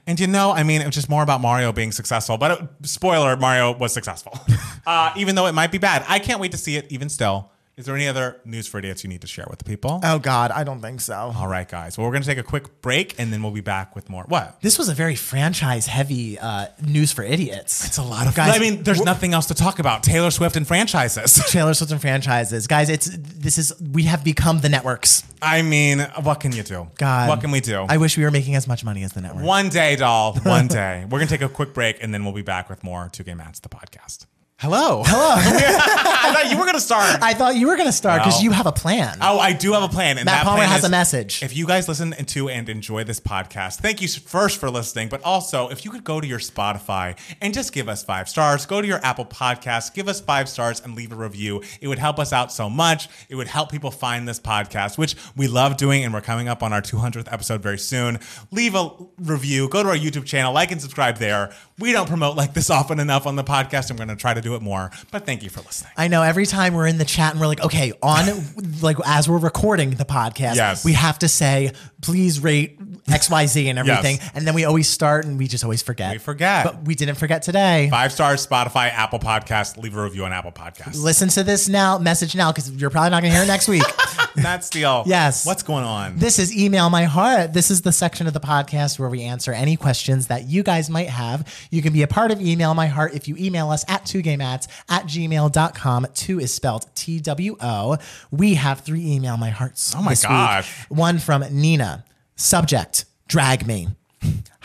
[0.08, 2.38] And you know, I mean, it was just more about Mario being successful.
[2.38, 4.40] But it, spoiler, Mario was successful,
[4.88, 6.06] uh, even though it might be bad.
[6.08, 6.86] I can't wait to see it.
[6.90, 9.64] Even still, is there any other news for idiots you need to share with the
[9.64, 10.02] people?
[10.04, 11.32] Oh God, I don't think so.
[11.34, 11.98] All right, guys.
[11.98, 14.26] Well, we're gonna take a quick break, and then we'll be back with more.
[14.28, 14.60] What?
[14.62, 17.86] This was a very franchise-heavy uh, news for idiots.
[17.86, 20.04] It's a lot of Guys, I mean, there's nothing else to talk about.
[20.04, 21.42] Taylor Swift and franchises.
[21.48, 22.90] Taylor Swift and franchises, guys.
[22.90, 25.24] It's this is we have become the networks.
[25.42, 26.90] I mean, what can you do?
[26.98, 27.86] God, what can we do?
[27.88, 29.46] I wish we were making as much money as the network.
[29.46, 30.34] One day, doll.
[30.40, 31.06] One day.
[31.10, 33.36] We're gonna take a quick break, and then we'll be back with more Two Gay
[33.36, 34.26] Mats, the podcast.
[34.62, 35.04] Hello.
[35.06, 35.36] Hello.
[35.38, 37.22] I thought you were gonna start.
[37.22, 38.44] I thought you were going to start because Well.
[38.44, 39.18] you have a plan.
[39.22, 40.18] Oh, I do have a plan.
[40.18, 41.42] And Matt that Palmer plan has is- a message.
[41.42, 45.24] If you guys listen to and enjoy this podcast, thank you first for listening, but
[45.24, 48.82] also if you could go to your Spotify and just give us five stars, go
[48.82, 51.64] to your Apple Podcast, give us five stars and leave a review.
[51.80, 53.08] It would help us out so much.
[53.30, 56.64] It would help people find this podcast, which we love doing, and we're coming up
[56.64, 58.20] on our 200th episode very soon.
[58.52, 61.54] Leave a review, go to our YouTube channel, like and subscribe there.
[61.78, 63.90] We don't promote like this often enough on the podcast.
[63.90, 65.92] I'm going to try to do it more, but thank you for listening.
[65.98, 68.26] I know every time we're in the chat and we're like, okay, on
[68.82, 70.84] like as we're recording the podcast, Yes.
[70.84, 74.18] we have to say, please rate XYZ and everything.
[74.18, 74.32] Yes.
[74.34, 76.14] And then we always start and we just always forget.
[76.14, 76.64] We forget.
[76.66, 77.88] But we didn't forget today.
[77.90, 79.78] Five stars, Spotify, Apple Podcast.
[79.78, 81.02] Leave a review on Apple Podcasts.
[81.02, 83.68] Listen to this now, message now, because you're probably not going to hear it next
[83.68, 83.84] week.
[84.36, 85.04] Matt Steele.
[85.08, 85.46] Yes.
[85.46, 86.18] What's going on?
[86.18, 87.54] This is Email My Heart.
[87.54, 90.90] This is the section of the podcast where we answer any questions that you guys
[90.90, 91.68] might have.
[91.72, 94.68] You can be a part of Email My Heart if you email us at 2gamats
[94.88, 96.08] at gmail.com.
[96.14, 97.98] Two is spelled T W O.
[98.32, 99.94] We have three Email My Hearts.
[99.96, 100.30] Oh my this week.
[100.30, 100.86] gosh.
[100.90, 101.89] One from Nina.
[102.40, 103.99] Subject Drag Me.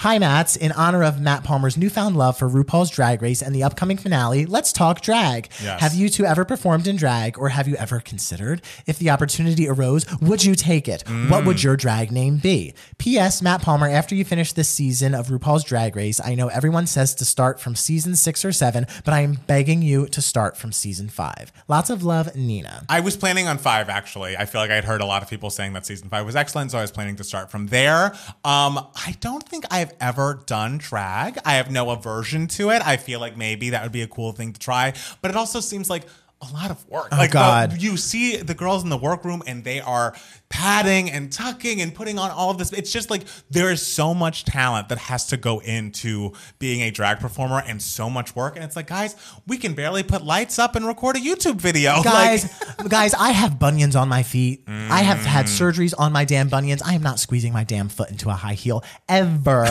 [0.04, 0.54] Hi, Mats.
[0.54, 4.44] In honor of Matt Palmer's newfound love for RuPaul's Drag Race and the upcoming finale,
[4.44, 5.48] let's talk drag.
[5.62, 5.80] Yes.
[5.80, 9.66] Have you two ever performed in drag, or have you ever considered if the opportunity
[9.66, 11.08] arose, would you take it?
[11.28, 12.74] What would your drag name be?
[12.98, 13.40] P.S.
[13.40, 17.14] Matt Palmer, after you finish this season of RuPaul's Drag Race, I know everyone says
[17.14, 20.70] to start from season six or seven, but I am begging you to start from
[20.70, 21.50] season five.
[21.66, 22.84] Lots of love, Nina.
[22.90, 24.36] I was planning on five, actually.
[24.36, 26.72] I feel like I'd heard a lot of people saying that season five was excellent,
[26.72, 28.12] so I was planning to start from there.
[28.44, 31.38] Um, I don't think I've ever done drag.
[31.44, 32.82] I have no aversion to it.
[32.86, 35.60] I feel like maybe that would be a cool thing to try, but it also
[35.60, 36.04] seems like
[36.42, 37.10] a lot of work.
[37.12, 37.80] like the- God.
[37.82, 40.14] you see the girls in the workroom and they are
[40.50, 42.70] padding and tucking and putting on all of this.
[42.72, 46.90] It's just like there is so much talent that has to go into being a
[46.90, 48.56] drag performer and so much work.
[48.56, 49.16] And it's like, guys,
[49.46, 51.94] we can barely put lights up and record a YouTube video.
[52.04, 52.44] Guys,
[52.78, 54.64] Like, guys, I have bunions on my feet.
[54.68, 55.48] I have had Mm.
[55.72, 56.82] surgeries on my damn bunions.
[56.82, 59.64] I am not squeezing my damn foot into a high heel ever.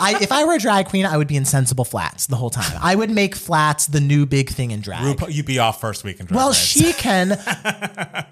[0.00, 2.50] I, if I were a drag queen, I would be in sensible flats the whole
[2.50, 2.78] time.
[2.80, 5.02] I would make flats the new big thing in drag.
[5.16, 6.56] RuPaul, you'd be off first week in Drag well, Race.
[6.56, 7.38] she can.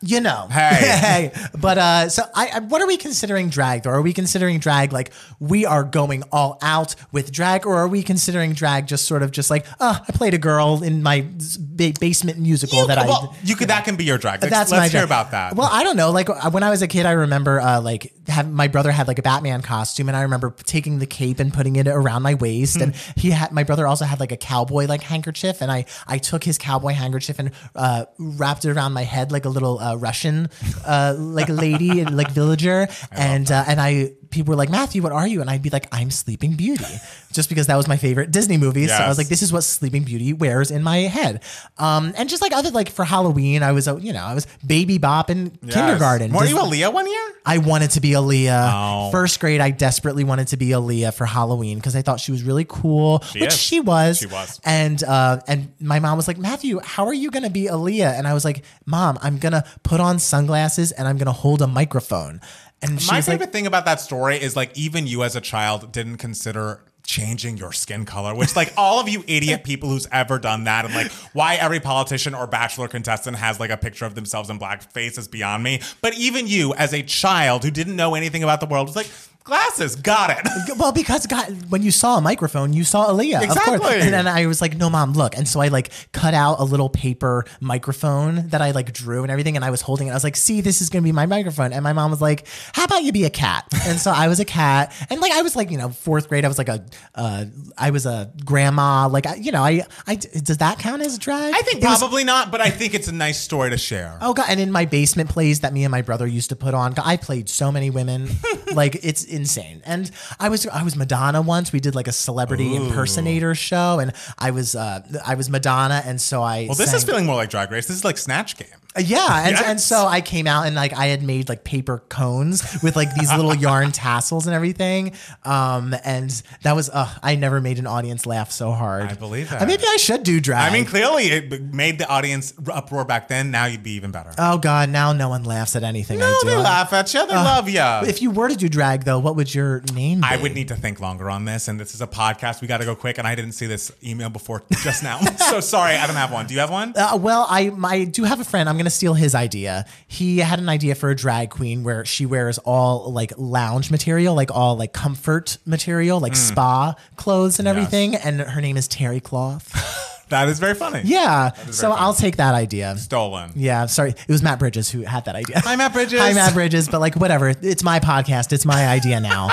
[0.00, 0.76] You know, Hey.
[1.32, 3.90] hey, but uh, so I, I, what are we considering drag though?
[3.90, 8.04] Are we considering drag like we are going all out with drag, or are we
[8.04, 11.26] considering drag just sort of just like, oh, I played a girl in my
[11.58, 14.40] ba- basement musical You that I you could that can be your drag.
[14.40, 15.04] Let's, that's let's my hear drag.
[15.06, 15.56] about that.
[15.56, 16.12] Well, I don't know.
[16.12, 19.18] Like when I was a kid, I remember uh, like have, my brother had like
[19.18, 22.76] a Batman costume, and I remember taking the cape and putting it around my waist.
[22.76, 22.82] Hmm.
[22.82, 26.18] And he had my brother also had like a cowboy like handkerchief, and I I
[26.18, 29.96] took his cowboy handkerchief and uh, wrapped it around my head like a little uh,
[29.96, 30.48] Russian
[30.86, 35.12] uh, like lady and like villager, and uh, and I people were like, Matthew, what
[35.12, 35.40] are you?
[35.40, 36.84] And I'd be like, I'm Sleeping Beauty,
[37.32, 38.86] just because that was my favorite Disney movie.
[38.86, 41.42] So I was like, this is what Sleeping Beauty wears in my head.
[41.78, 44.46] Um, and just like other like for Halloween, I was, uh, you know, I was
[44.66, 46.32] Baby Bop in kindergarten.
[46.32, 47.32] Were Dis- you Aaliyah one year?
[47.46, 48.70] I wanted to be Aaliyah.
[48.74, 49.10] Oh.
[49.10, 52.42] First grade, I desperately wanted to be Aaliyah for Halloween because I thought she was
[52.42, 53.56] really cool, which is.
[53.58, 54.18] she was.
[54.18, 54.60] She was.
[54.64, 58.18] And uh, and my mom was like, Matthew, how are you gonna be Aaliyah?
[58.18, 61.66] And I was like, Mom, I'm gonna put on sunglasses and I'm gonna hold a
[61.66, 62.40] microphone.
[62.80, 65.90] And My favorite like, thing about that story is like even you as a child
[65.90, 70.38] didn't consider changing your skin color, which like all of you idiot people who's ever
[70.38, 74.14] done that and like why every politician or bachelor contestant has like a picture of
[74.14, 75.80] themselves in blackface is beyond me.
[76.02, 79.10] But even you as a child who didn't know anything about the world was like
[79.48, 80.78] glasses, got it.
[80.78, 83.42] well, because God, when you saw a microphone, you saw Aaliyah.
[83.42, 83.68] Of course.
[83.68, 84.00] Exactly.
[84.02, 85.36] And then I was like, no, mom, look.
[85.36, 89.30] And so I like cut out a little paper microphone that I like drew and
[89.30, 89.56] everything.
[89.56, 90.10] And I was holding it.
[90.10, 91.72] I was like, see, this is going to be my microphone.
[91.72, 93.64] And my mom was like, how about you be a cat?
[93.86, 94.92] And so I was a cat.
[95.10, 96.84] And like, I was like, you know, fourth grade, I was like a,
[97.14, 99.08] uh, I was a grandma.
[99.08, 101.54] Like, I, you know, I, I, does that count as drag?
[101.54, 104.18] I think It was- probably not, but I think it's a nice story to share.
[104.20, 104.46] Oh god!
[104.48, 107.16] And in my basement plays that me and my brother used to put on, I
[107.16, 108.28] played so many women,
[108.74, 109.80] like it's, it's insane.
[109.86, 111.72] And I was I was Madonna once.
[111.72, 116.20] We did like a celebrity impersonator show, and I was uh, I was Madonna, and
[116.20, 117.86] so I Well, this sang- is feeling more like Drag Race.
[117.86, 118.68] This is like Snatch Game.
[118.98, 119.62] Uh, yeah, and, Yes.
[119.66, 123.14] and so I came out and like I had made like paper cones with like
[123.14, 125.12] these little yarn tassels and everything.
[125.44, 126.30] Um, and
[126.62, 129.04] that was uh, I never made an audience laugh so hard.
[129.10, 130.70] I believe Uh, maybe I should do drag.
[130.70, 133.50] I mean, clearly it made the audience uproar back then.
[133.50, 134.32] Now you'd be even better.
[134.38, 136.48] oh god, now no one laughs at anything I no, do.
[136.50, 137.26] they laugh at you.
[137.26, 138.08] They love you.
[138.08, 140.26] If you were to do drag though, what would your name be?
[140.26, 142.60] I would need to think longer on this, and this is a podcast.
[142.60, 145.18] We got to go quick, and I didn't see this email before just now,
[145.50, 145.94] so sorry.
[145.96, 146.46] I don't have one.
[146.46, 146.92] Do you have one?
[146.96, 148.68] Uh, well, I I do have a friend.
[148.68, 149.84] I'm going to steal his idea.
[150.06, 154.34] He had an idea for a drag queen where she wears all like lounge material,
[154.34, 156.22] like all like comfort material, Hmm.
[156.24, 158.14] like spa clothes and everything.
[158.16, 160.04] And her name is Terry Cloth.
[160.28, 161.02] That is very funny.
[161.04, 161.52] Yeah.
[161.70, 162.00] So funny.
[162.00, 162.96] I'll take that idea.
[162.96, 163.52] stolen.
[163.54, 163.86] Yeah.
[163.86, 165.60] Sorry, it was Matt Bridges who had that idea.
[165.60, 166.20] Hi, Matt Bridges.
[166.20, 166.88] Hi, Matt Bridges.
[166.88, 167.48] But like, whatever.
[167.48, 168.52] It's my podcast.
[168.52, 169.48] It's my idea now.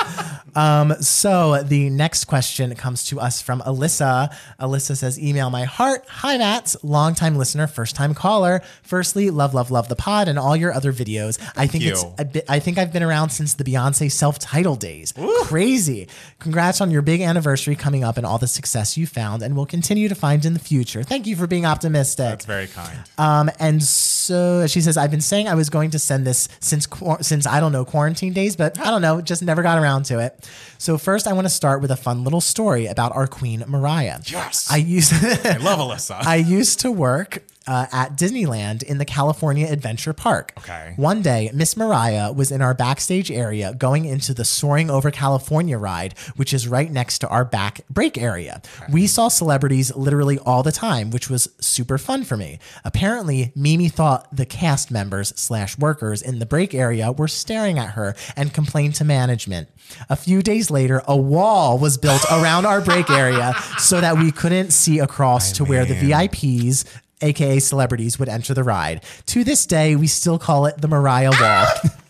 [0.55, 4.33] um, so the next question comes to us from Alyssa.
[4.59, 6.05] Alyssa says, "Email my heart.
[6.07, 6.75] Hi, Matt.
[6.83, 8.61] Longtime listener, first time caller.
[8.83, 11.39] Firstly, love, love, love the pod and all your other videos.
[11.55, 11.91] I think you.
[11.91, 12.45] it's a bit.
[12.49, 15.13] I think I've been around since the Beyonce self-titled days.
[15.43, 16.07] Crazy.
[16.39, 19.65] Congrats on your big anniversary coming up and all the success you found and will
[19.65, 21.03] continue to find in the future.
[21.03, 22.25] Thank you for being optimistic.
[22.25, 22.99] That's very kind.
[23.17, 26.87] Um, and so she says, I've been saying I was going to send this since
[27.21, 30.19] since I don't know quarantine days, but I don't know, just never got around to
[30.19, 30.49] it.
[30.77, 34.19] So first, I want to start with a fun little story about our queen Mariah.
[34.25, 34.67] Yes.
[34.69, 36.17] I used I love Alyssa.
[36.25, 40.53] I used to work uh, at Disneyland in the California Adventure Park.
[40.59, 40.93] Okay.
[40.95, 45.77] One day, Miss Mariah was in our backstage area going into the Soaring Over California
[45.77, 48.61] ride, which is right next to our back break area.
[48.89, 52.59] We saw celebrities literally all the time, which was super fun for me.
[52.83, 57.91] Apparently, Mimi thought the cast members slash workers in the break area were staring at
[57.91, 59.69] her and complained to management.
[60.09, 64.31] A few days later, a wall was built around our break area so that we
[64.31, 66.85] couldn't see across to where the VIPs
[67.21, 69.03] aka celebrities, would enter the ride.
[69.27, 71.65] To this day, we still call it the Mariah Wall.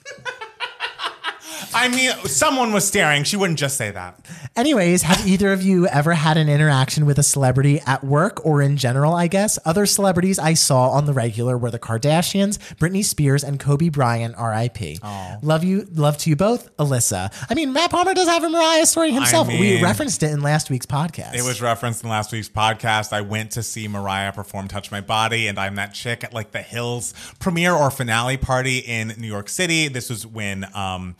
[1.85, 3.23] I mean, someone was staring.
[3.25, 4.19] She wouldn't just say that.
[4.55, 8.59] Anyways, have either of you ever had an interaction with a celebrity at work or
[8.59, 9.59] in general, I guess?
[9.65, 14.33] Other celebrities I saw on the regular were the Kardashians, Britney Spears, and Kobe Bryant,
[14.35, 14.97] RIP.
[15.43, 17.31] Love you, love to you both, Alyssa.
[17.51, 19.47] I mean, Matt Palmer does have a Mariah story himself.
[19.47, 21.35] we mean- referenced it in last week's podcast.
[21.35, 23.13] It was referenced in last week's podcast.
[23.13, 26.49] I went to see Mariah perform Touch My Body, and I'm that chick at like
[26.49, 29.87] the Hills premiere or finale party in New York City.
[29.87, 31.15] This was when um,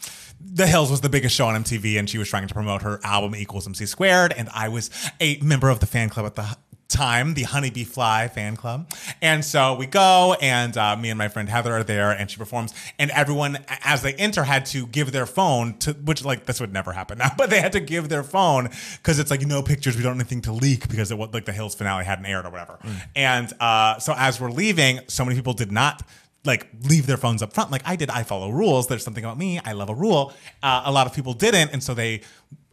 [0.56, 3.02] The Hills was the biggest show on MTV, and she was trying to promote her
[3.04, 4.32] album Equals MC Squared.
[4.32, 4.90] And I was
[5.20, 8.90] a member of the fan club at the time, the Honeybee Fly fan club.
[9.22, 12.38] And so we go, and uh, me and my friend Heather are there, and she
[12.38, 12.74] performs.
[12.98, 16.72] And everyone, as they enter, had to give their phone to, which like this would
[16.72, 19.98] never happen now, but they had to give their phone because it's like no pictures,
[19.98, 22.46] we don't want anything to leak because it was like the Hills finale hadn't aired
[22.46, 22.80] or whatever.
[23.14, 26.02] And uh, so as we're leaving, so many people did not
[26.46, 27.72] like leave their phones up front.
[27.72, 28.88] Like i did i follow rules.
[28.88, 29.60] There's something about me.
[29.64, 30.34] I love a rule.
[30.62, 31.72] Uh, a lot of people didn't.
[31.74, 32.22] And so they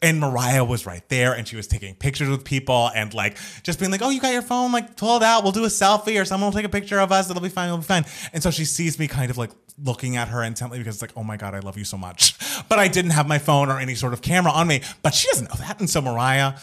[0.01, 3.79] and mariah was right there and she was taking pictures with people and like just
[3.79, 4.73] being like oh you got your phone?
[4.73, 5.43] Like pull it out.
[5.43, 7.31] We'll do a selfie or someone will take a picture of us.
[7.31, 7.67] It'll be fine.
[7.67, 8.05] It'll be fine.
[8.33, 9.51] And so she sees me kind of like
[9.83, 12.37] looking at her intently because it's like oh my god i love you so much.
[12.69, 14.83] But i didn't have my phone or any sort of camera on me.
[15.03, 15.81] But she doesn't know that.
[15.81, 16.55] And so mariah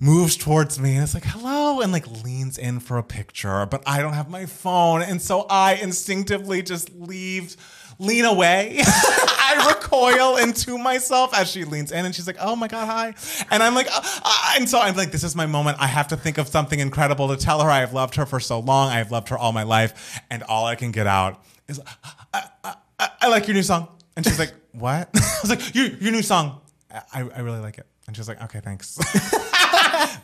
[0.00, 3.82] moves towards me and it's like hello and like leans in for a picture but
[3.86, 7.56] i don't have my phone and so i instinctively just leave
[7.98, 8.76] lean away
[9.48, 13.44] i recoil into myself as she leans in and she's like, "Oh my god, hi!"
[13.50, 15.78] And I'm like, uh, uh, and so I'm like, "This is my moment.
[15.80, 17.70] I have to think of something incredible to tell her.
[17.70, 18.90] I've loved her for so long.
[18.90, 21.80] I've loved her all my life, and all I can get out is,
[22.32, 25.74] I, I, I, I like your new song." And she's like, "What?" I was like,
[25.74, 26.60] "Your your new song.
[26.90, 28.98] I, I really like it." And she's like, "Okay, thanks."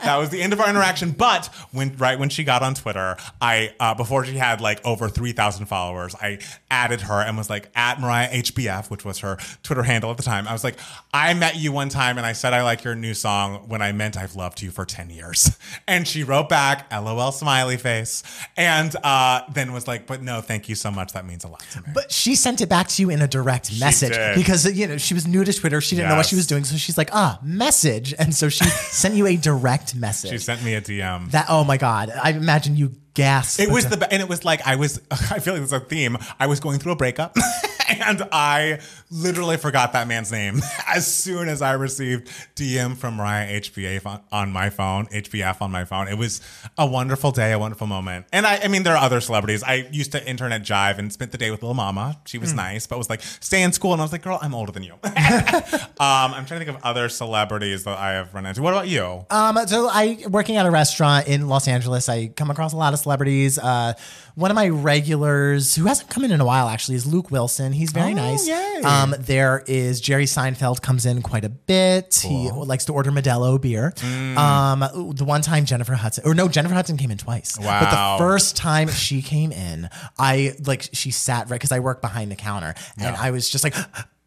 [0.03, 1.11] that was the end of our interaction.
[1.13, 5.09] But when right when she got on Twitter, I uh, before she had like over
[5.09, 6.39] three thousand followers, I
[6.71, 10.23] added her and was like at Mariah HBF, which was her Twitter handle at the
[10.23, 10.47] time.
[10.49, 10.79] I was like,
[11.13, 13.93] I met you one time and I said I like your new song when I
[13.93, 15.59] meant I've loved you for ten years.
[15.87, 18.23] And she wrote back, LOL smiley face,
[18.57, 21.13] and uh, then was like, but no, thank you so much.
[21.13, 21.88] That means a lot to me.
[21.92, 24.37] But she sent it back to you in a direct message did.
[24.37, 25.81] because you know she was new to Twitter.
[25.81, 28.65] She didn't know what she was doing, so she's like, "Ah, message," and so she
[28.92, 29.63] sent you a direct
[29.94, 30.31] message.
[30.31, 31.31] she sent me a DM.
[31.33, 32.10] that oh my god!
[32.10, 33.60] I imagine you gasped.
[33.60, 36.19] It was the and it was like I was I feel like there's a theme.
[36.38, 37.37] I was going through a breakup
[37.88, 43.60] and I literally forgot that man's name as soon as I received DM from Mariah
[43.60, 46.08] HBF on, my phone, HBF on my phone.
[46.08, 46.40] It was
[46.77, 48.27] a wonderful day, a wonderful moment.
[48.33, 49.62] And I I mean there are other celebrities.
[49.62, 52.19] I used to intern at Jive and spent the day with Lil Mama.
[52.27, 54.54] She was nice, but was like stay in school and I was like, "Girl, I'm
[54.54, 58.46] older than you." um, I'm trying to think of other celebrities that I have run
[58.46, 58.62] into.
[58.62, 59.25] What about you?
[59.31, 62.08] Um, so I working at a restaurant in Los Angeles.
[62.08, 63.59] I come across a lot of celebrities.
[63.59, 63.92] Uh,
[64.35, 67.73] one of my regulars who hasn't come in in a while actually is Luke Wilson.
[67.73, 68.48] He's very Oh, nice.
[68.48, 68.81] yay.
[68.85, 72.17] Um, there is Jerry Seinfeld comes in quite a bit.
[72.27, 73.92] He likes to order Modelo beer.
[73.98, 74.37] Mm.
[74.37, 77.57] Um, the one time Jennifer Hudson, or no, Jennifer Hudson came in twice.
[77.59, 77.81] Wow.
[77.81, 79.88] But the first time she came in,
[80.19, 83.63] I like she sat right because I work behind the counter, and I was just
[83.63, 83.75] like.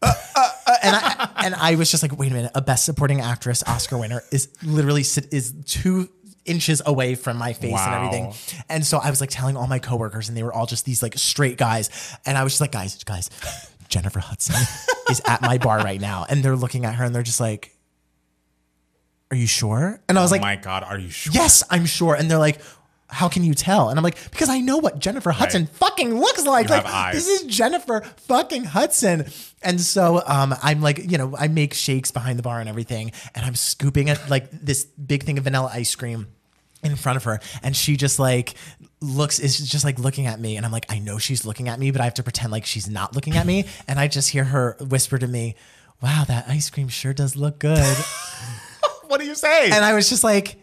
[0.00, 3.98] and I and I was just like, wait a minute, a best supporting actress Oscar
[3.98, 6.08] winner is literally sit, is two
[6.48, 8.32] inches away from my face and everything.
[8.68, 11.02] And so I was like telling all my coworkers, and they were all just these
[11.02, 12.16] like straight guys.
[12.26, 13.30] And I was just like, guys, guys,
[13.88, 14.56] Jennifer Hudson
[15.10, 16.26] is at my bar right now.
[16.28, 17.76] And they're looking at her and they're just like,
[19.30, 20.00] Are you sure?
[20.08, 21.32] And I was oh like, my god, are you sure?
[21.32, 22.14] Yes, I'm sure.
[22.14, 22.60] And they're like,
[23.10, 23.88] how can you tell?
[23.88, 26.68] And I'm like, because I know what Jennifer Hudson fucking looks like.
[26.68, 29.24] You like this is Jennifer fucking Hudson.
[29.62, 33.12] And so um, I'm like, you know, I make shakes behind the bar and everything,
[33.34, 36.26] and I'm scooping it like this big thing of vanilla ice cream
[36.82, 38.54] in front of her, and she just like
[39.00, 41.78] looks is just like looking at me, and I'm like, I know she's looking at
[41.78, 44.30] me, but I have to pretend like she's not looking at me, and I just
[44.30, 45.54] hear her whisper to me.
[46.00, 47.96] Wow, that ice cream sure does look good.
[49.08, 49.70] What do you say?
[49.70, 50.56] And I was just like,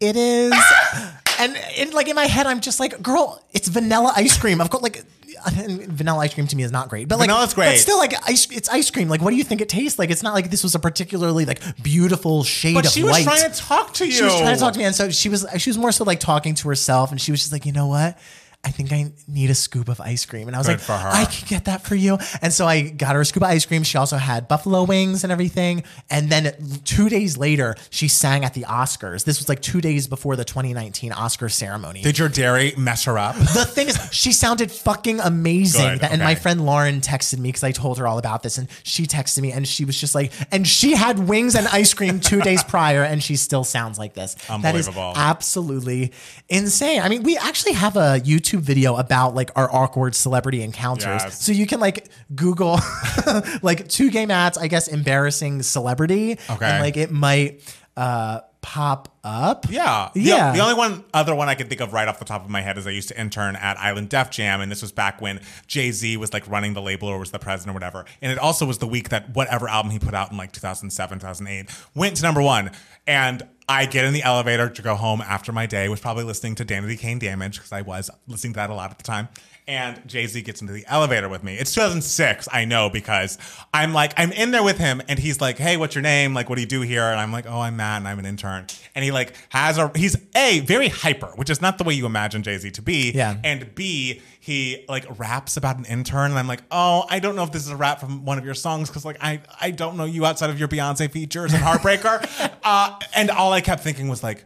[0.00, 0.54] it is.
[1.40, 4.60] and in, like in my head, I'm just like, girl, it's vanilla ice cream.
[4.60, 5.04] Of course, like
[5.88, 7.72] vanilla ice cream to me is not great, but like Vanilla's great.
[7.72, 9.08] But still, like ice, it's ice cream.
[9.08, 10.10] Like, what do you think it tastes like?
[10.10, 13.50] It's not like this was a particularly like beautiful shade but of she was trying
[13.50, 14.12] to talk to you.
[14.12, 15.46] She was trying to talk to me, and so she was.
[15.58, 17.86] She was more so like talking to herself, and she was just like, you know
[17.86, 18.18] what?
[18.64, 20.48] I think I need a scoop of ice cream.
[20.48, 20.88] And I was Good like.
[20.90, 22.18] I can get that for you.
[22.40, 23.82] And so I got her a scoop of ice cream.
[23.82, 25.84] She also had buffalo wings and everything.
[26.10, 26.54] And then
[26.84, 29.24] two days later, she sang at the Oscars.
[29.24, 32.02] This was like two days before the 2019 Oscar ceremony.
[32.02, 33.36] Did your dairy mess her up?
[33.36, 35.98] the thing is, she sounded fucking amazing.
[35.98, 38.68] Good, And my friend Lauren texted me because I told her all about this, and
[38.82, 42.20] she texted me, and she was just like, and she had wings and ice cream
[42.20, 44.34] two days prior, and she still sounds like this.
[44.62, 46.12] That is absolutely
[46.48, 47.00] insane.
[47.00, 51.42] I mean, we actually have a YouTube video about like our awkward celebrity encounters, Yes.
[51.44, 52.78] so you can like Google
[53.62, 56.66] like two gay mats, I guess, embarrassing celebrity, Okay.
[56.66, 57.60] and like it might
[57.96, 59.66] uh pop up.
[59.68, 60.08] Yeah.
[60.14, 60.52] The- Yeah.
[60.52, 62.62] The, only one other one I can think of right off the top of my
[62.62, 65.40] head is I used to intern at Island Def Jam, and this was back when
[65.66, 68.06] Jay Z was like running the label or was the president or whatever.
[68.22, 71.18] And it also was the week that whatever album he put out in like 2007,
[71.18, 72.70] 2008 went to number one.
[73.06, 76.54] And I get in the elevator to go home after my day, was probably listening
[76.56, 79.28] to Danity Kane Damage because I was listening to that a lot at the time.
[79.66, 81.56] And Jay Z gets into the elevator with me.
[81.56, 83.38] It's 2006, I know, because
[83.72, 86.34] I'm like, I'm in there with him, and he's like, Hey, what's your name?
[86.34, 87.04] Like, what do you do here?
[87.04, 88.66] And I'm like, Oh, I'm Matt, and I'm an intern.
[88.94, 92.04] And he like has a, he's A, very hyper, which is not the way you
[92.04, 93.12] imagine Jay Z to be.
[93.12, 93.38] Yeah.
[93.42, 97.44] And B, he like raps about an intern, and I'm like, Oh, I don't know
[97.44, 99.96] if this is a rap from one of your songs, because like, I, I don't
[99.96, 102.58] know you outside of your Beyonce features and Heartbreaker.
[102.62, 104.44] uh, and all I kept thinking was like,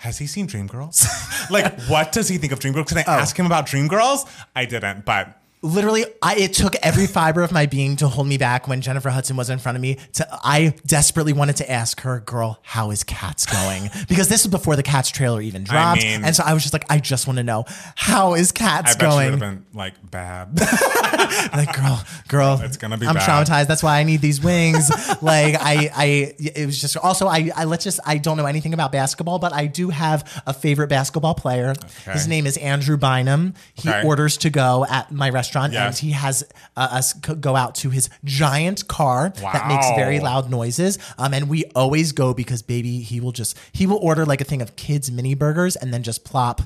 [0.00, 1.50] has he seen Dreamgirls?
[1.50, 2.86] like, what does he think of Dreamgirls?
[2.88, 3.12] Can I oh.
[3.12, 4.26] ask him about Dreamgirls?
[4.56, 8.38] I didn't, but literally I, it took every fiber of my being to hold me
[8.38, 12.00] back when jennifer hudson was in front of me to i desperately wanted to ask
[12.00, 16.02] her girl how is cats going because this was before the cats trailer even dropped
[16.02, 18.94] mean- and so i was just like i just want to know how is cats
[18.96, 20.58] going." I bet she would going have been like bad.
[21.52, 23.28] like girl girl It's gonna be i'm bad.
[23.46, 24.88] traumatized that's why i need these wings
[25.22, 28.72] like i i it was just also I, I let's just i don't know anything
[28.72, 31.74] about basketball but i do have a favorite basketball player
[32.10, 34.06] his name is andrew bynum he Okay.
[34.06, 36.44] orders to go at my restaurant restaurant, and he has
[36.76, 40.98] uh, us go out to his giant car that makes very loud noises.
[41.18, 44.44] Um, and we always go because baby, he will just he will order like a
[44.44, 46.62] thing of kids mini burgers and then just plop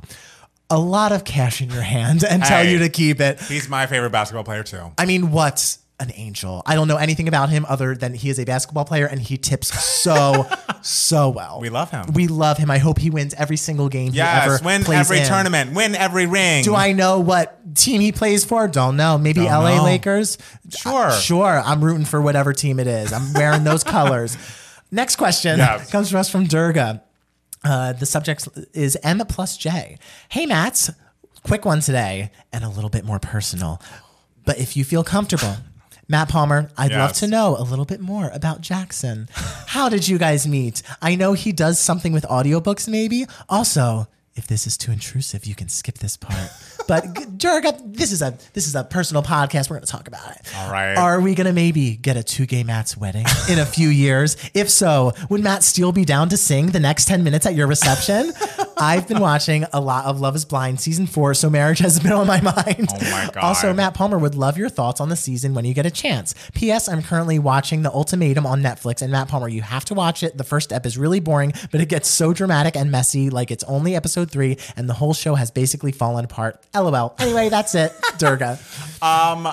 [0.71, 3.41] a lot of cash in your hand and tell you to keep it.
[3.43, 4.93] He's my favorite basketball player too.
[4.99, 6.63] I mean, what an angel.
[6.67, 9.37] I don't know anything about him other than he is a basketball player and he
[9.37, 10.45] tips so,
[10.83, 11.61] so well.
[11.61, 12.07] We love him.
[12.13, 12.69] We love him.
[12.71, 15.27] I hope he wins every single game he Yes, ever win plays every in.
[15.27, 16.65] tournament, win every ring.
[16.65, 18.67] Do I know what team he plays for?
[18.67, 19.19] Don't know.
[19.19, 19.85] Maybe Don't LA know.
[19.85, 20.37] Lakers?
[20.69, 21.07] Sure.
[21.07, 21.63] Uh, sure.
[21.65, 23.13] I'm rooting for whatever team it is.
[23.13, 24.37] I'm wearing those colors.
[24.91, 25.91] Next question Yes.
[25.93, 27.03] comes from us from Durga.
[27.63, 29.99] Uh, the subject is M plus J.
[30.29, 30.91] Hey, Mats.
[31.45, 33.81] Quick one today and a little bit more personal.
[34.45, 35.57] But if you feel comfortable,
[36.09, 39.29] Matt Palmer, I'd love to know a little bit more about Jackson.
[39.35, 40.83] How did you guys meet?
[41.01, 43.27] I know he does something with audiobooks, maybe.
[43.49, 46.51] Also, if this is too intrusive, you can skip this part.
[46.87, 49.71] But Durga, this is a this is a personal podcast.
[49.71, 50.41] We're going to talk about it.
[50.57, 50.97] All right.
[50.97, 54.37] Are we going to maybe get a two gay Matt's wedding in a few years?
[54.55, 57.67] If so, would Matt Steele be down to sing the next 10 minutes at your
[57.67, 58.33] reception?
[58.77, 62.13] I've been watching a lot of Love is Blind season four, so marriage has been
[62.13, 62.89] on my mind.
[62.91, 63.37] Oh my God.
[63.37, 66.35] Also, Matt Palmer would love your thoughts on the season when you get a chance.
[66.55, 66.89] P.S.
[66.89, 70.37] I'm currently watching The Ultimatum on Netflix, and Matt Palmer, you have to watch it.
[70.37, 73.65] The first ep is really boring, but it gets so dramatic and messy, like it's
[73.65, 76.61] only episode three, and the whole show has basically fallen apart.
[76.75, 77.15] LOL.
[77.19, 77.93] Anyway, that's it.
[78.19, 78.59] Durga.
[79.01, 79.49] Um,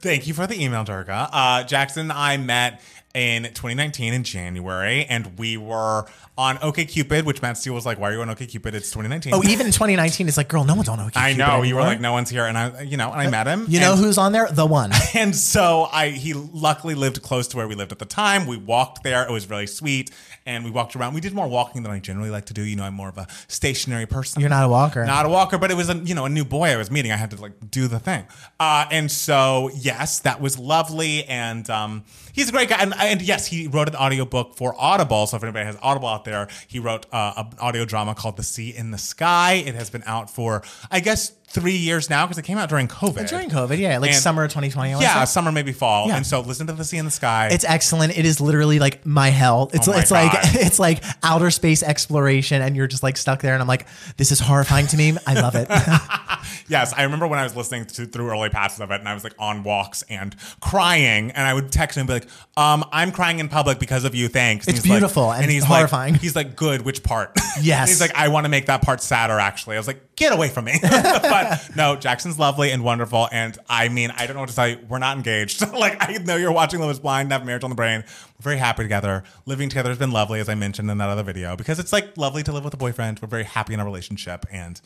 [0.00, 1.28] thank you for the email, Durga.
[1.32, 2.80] Uh, Jackson and I met
[3.14, 6.06] in 2019 in January, and we were
[6.38, 8.72] on OKCupid, which Matt Steele was like, "Why are you on OKCupid?
[8.74, 11.18] It's 2019." Oh, even in 2019, it's like, girl, no one's on OK.
[11.18, 11.62] I know.
[11.62, 13.66] You were like, "No one's here," and I, you know, and I met him.
[13.68, 14.48] You know and- who's on there?
[14.50, 14.92] The one.
[15.12, 18.46] And so I he luckily lived close to where we lived at the time.
[18.46, 19.24] We walked there.
[19.24, 20.10] It was really sweet.
[20.46, 21.14] And we walked around.
[21.14, 22.62] We did more walking than I generally like to do.
[22.62, 24.40] You know, I'm more of a stationary person.
[24.40, 25.04] You're not a walker.
[25.04, 27.10] Not a walker, but it was a you know a new boy I was meeting.
[27.12, 28.24] I had to like do the thing.
[28.60, 31.24] Uh, and so yes, that was lovely.
[31.24, 32.78] And um, he's a great guy.
[32.80, 35.26] And, and yes, he wrote an audiobook for Audible.
[35.26, 38.42] So if anybody has Audible out there, he wrote uh, an audio drama called The
[38.42, 39.54] Sea in the Sky.
[39.54, 42.86] It has been out for I guess three years now because it came out during
[42.86, 43.28] COVID.
[43.28, 44.90] During COVID, yeah, like And- summer of 2020.
[44.90, 45.30] I wanna Yeah, say.
[45.32, 46.06] summer maybe fall.
[46.08, 46.16] Yeah.
[46.16, 47.48] And so listen to the sea in the sky.
[47.50, 48.16] It's excellent.
[48.16, 49.68] It is literally like my hell.
[49.74, 50.40] It's Oh my it's like God.
[50.54, 53.52] it's like outer space exploration, and you're just like stuck there.
[53.54, 53.86] And I'm like,
[54.16, 55.16] this is horrifying to me.
[55.26, 55.66] I love it.
[56.68, 59.14] yes, I remember when I was listening to through early passes of it, and I
[59.14, 62.84] was like on walks and crying, and I would text him and be like, um,
[62.92, 64.28] "I'm crying in public because of you.
[64.28, 66.14] Thanks." And It's he's like- beautiful and he's horrifying.
[66.14, 66.82] Like, he's like, "Good.
[66.82, 67.88] Which part?" Yes.
[67.88, 70.48] he's like, "I want to make that part sadder." Actually, I was like, "Get away
[70.48, 71.39] from me!" but
[71.76, 74.78] no, Jackson's lovely and wonderful, and I mean, I don't know what to tell you.
[74.88, 75.60] We're not engaged.
[75.72, 78.02] like, I know you're watching Love Is Blind, have marriage on the brain.
[78.38, 79.24] We're very happy together.
[79.46, 82.16] Living together has been lovely, as I mentioned in that other video, because it's like
[82.16, 83.20] lovely to live with a boyfriend.
[83.20, 84.80] We're very happy in our relationship, and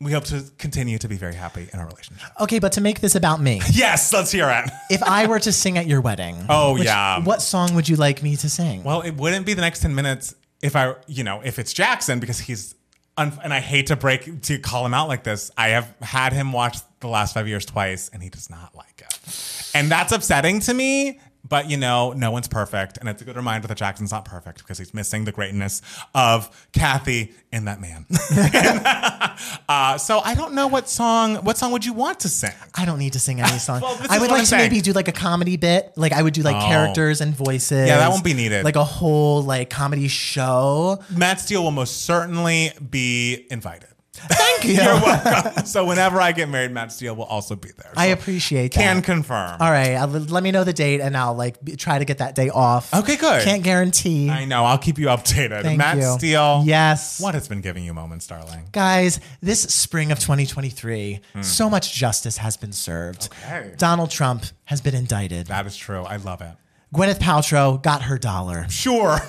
[0.00, 2.28] we hope to continue to be very happy in our relationship.
[2.40, 4.70] okay, but to make this about me, Yes, let's hear it.
[4.90, 7.20] if I were to sing at your wedding, Oh, which- yeah.
[7.24, 8.82] what song would you like me to sing?
[8.84, 12.18] Well, it wouldn't be the next 10 minutes if I, you know, if it's Jackson
[12.20, 12.74] because he's,
[13.18, 15.50] and I hate to break, to call him out like this.
[15.56, 19.02] I have had him watch the last five years twice and he does not like
[19.02, 19.70] it.
[19.74, 21.20] And that's upsetting to me.
[21.48, 24.58] But you know, no one's perfect, and it's a good reminder that Jackson's not perfect
[24.58, 25.82] because he's missing the greatness
[26.14, 28.06] of Kathy and that man.
[29.68, 31.36] uh, so I don't know what song.
[31.36, 32.52] What song would you want to sing?
[32.74, 33.80] I don't need to sing any song.
[33.80, 34.62] Well, I would like I'm to saying.
[34.70, 35.92] maybe do like a comedy bit.
[35.96, 36.66] Like I would do like Oh.
[36.68, 37.86] characters and voices.
[37.88, 38.64] Yeah, that won't be needed.
[38.64, 40.98] Like a whole like comedy show.
[41.10, 43.88] Matt Steele will most certainly be invited.
[44.16, 44.74] Thank you.
[44.74, 45.66] You're welcome.
[45.66, 47.92] so whenever I get married, Matt Steele will also be there.
[47.96, 48.80] I appreciate that.
[48.80, 49.56] can confirm.
[49.60, 52.18] All right, I'll, let me know the date, and I'll like be, try to get
[52.18, 52.92] that day off.
[52.92, 53.42] Okay, good.
[53.42, 54.30] Can't guarantee.
[54.30, 54.64] I know.
[54.64, 55.62] I'll keep you updated.
[55.62, 56.14] Thank Matt you.
[56.18, 56.62] Steele.
[56.64, 57.20] Yes.
[57.20, 58.68] What has been giving you moments, darling?
[58.72, 63.26] Guys, this spring of 2023, so much justice has been served.
[63.32, 63.46] Hmm.
[63.46, 63.74] Okay.
[63.76, 65.46] Donald Trump has been indicted.
[65.46, 66.02] That is true.
[66.02, 66.52] I love it.
[66.96, 68.66] Gwyneth Paltrow got her dollar.
[68.68, 69.18] Sure.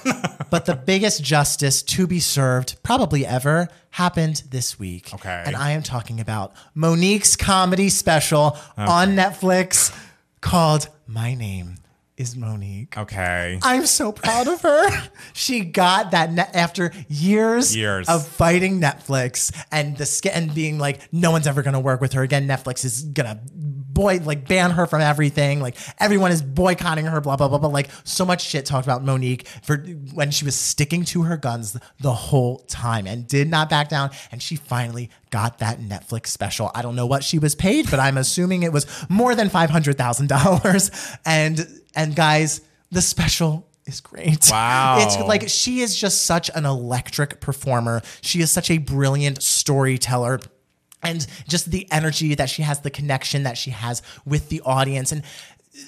[0.49, 5.13] But the biggest justice to be served, probably ever, happened this week.
[5.13, 5.43] Okay.
[5.45, 9.93] And I am talking about Mo'Nique's comedy special on Netflix
[10.39, 11.75] called My Name
[12.15, 12.97] is Mo'Nique.
[12.97, 13.59] okay.
[13.61, 14.89] I'm so proud of her.
[15.33, 18.07] she got that net after years, Years.
[18.07, 22.23] of fighting Netflix and the and being like, no one's ever gonna work with her
[22.23, 22.47] again.
[22.47, 23.41] Netflix is gonna
[23.97, 25.59] boy like ban her from everything.
[25.59, 27.19] Like everyone is boycotting her.
[27.19, 27.69] Blah blah blah blah.
[27.69, 29.77] Like so much shit talked about Mo'Nique for
[30.13, 34.11] when she was sticking to her guns the whole time and did not back down.
[34.31, 36.69] And she finally got that Netflix special.
[36.75, 39.71] I don't know what she was paid, but I'm assuming it was more than five
[39.71, 40.91] hundred thousand dollars.
[41.25, 44.47] And and guys, the special is great.
[44.51, 44.97] Wow.
[44.99, 48.03] It's like she is just such an electric performer.
[48.21, 50.39] She is such a brilliant storyteller.
[51.03, 55.11] And just the energy that she has, the connection that she has with the audience.
[55.11, 55.23] And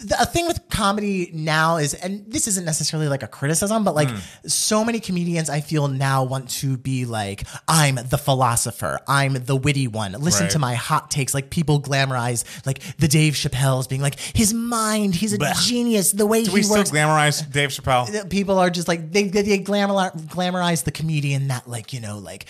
[0.04, 3.96] the a thing with comedy now is, and this isn't necessarily like a criticism, but
[3.96, 4.18] like hmm.
[4.48, 9.56] so many comedians I feel now want to be like, I'm the philosopher, I'm the
[9.56, 10.12] witty one.
[10.14, 10.52] Listen Right.
[10.52, 11.34] to my hot takes.
[11.34, 15.66] Like people glamorize like the Dave Chappelle's being like his mind, he's a Blech.
[15.66, 18.30] genius, the way Do he we still glamorize Dave Chappelle?
[18.30, 22.46] people are just like they they glamor- glamorize the comedian that like you know like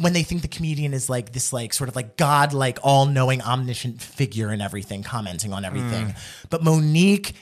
[0.00, 3.06] when they think the comedian is like this like sort of like god like all
[3.06, 6.08] knowing omniscient figure and everything commenting on everything.
[6.08, 6.46] Mm.
[6.50, 7.34] But mo'nique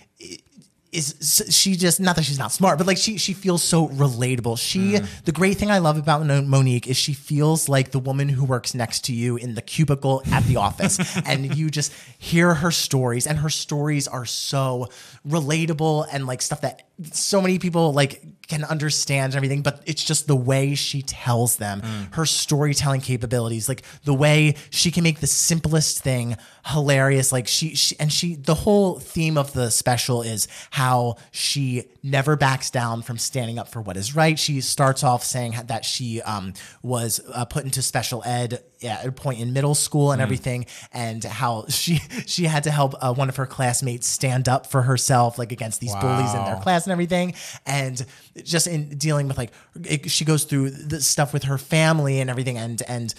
[0.93, 4.59] is she just not that she's not smart but like she she feels so relatable.
[4.59, 5.24] She mm.
[5.24, 8.74] the great thing i love about mo'nique is she feels like the woman who works
[8.74, 10.99] next to you in the cubicle at the office.
[11.26, 14.88] And you just hear her stories and her stories are so
[15.28, 20.26] relatable and like stuff that so many people like can understand everything but it's just
[20.26, 21.80] the way she tells them
[22.12, 26.36] her storytelling capabilities like the way she can make the simplest thing
[26.66, 27.32] hilarious.
[27.32, 32.36] Like she, she and she the whole theme of the special is how she never
[32.36, 34.38] backs down from standing up for what is right.
[34.38, 39.12] She starts off saying that she um, was uh, put into special ed at a
[39.12, 43.28] point in middle school and everything and how she she had to help uh, one
[43.28, 46.92] of her classmates stand up for herself like against these bullies in their class and
[46.92, 47.34] everything.
[47.66, 48.04] And
[48.42, 49.52] just in dealing with like
[49.84, 53.14] it, she goes through the stuff with her family and everything and and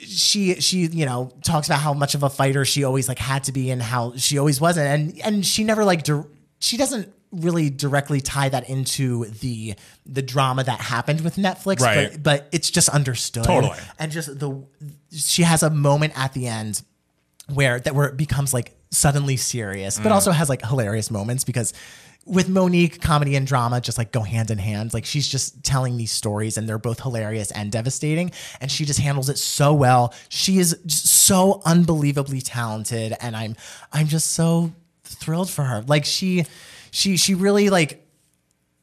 [0.00, 3.44] she she you know talks about how much of a fighter she always like had
[3.44, 4.86] to be and how she always wasn't.
[4.86, 6.26] And and she never like dir-
[6.58, 9.74] she doesn't really directly tie that into the
[10.04, 12.12] the drama that happened with Netflix Right.
[12.12, 13.78] but but it's just understood Totally.
[13.98, 14.64] and just the
[15.12, 16.82] she has a moment at the end
[17.52, 20.12] where that where it becomes like suddenly serious, but mm.
[20.12, 21.72] also has like hilarious moments because
[22.24, 24.92] with Mo'Nique, comedy and drama just like go hand in hand.
[24.92, 28.32] Like she's just telling these stories and they're both hilarious and devastating.
[28.60, 30.12] And she just handles it so well.
[30.28, 33.14] She is just so unbelievably talented.
[33.20, 33.54] And I'm
[33.92, 34.72] I'm just so
[35.04, 35.82] thrilled for her.
[35.86, 36.46] Like she
[36.96, 38.08] she she really like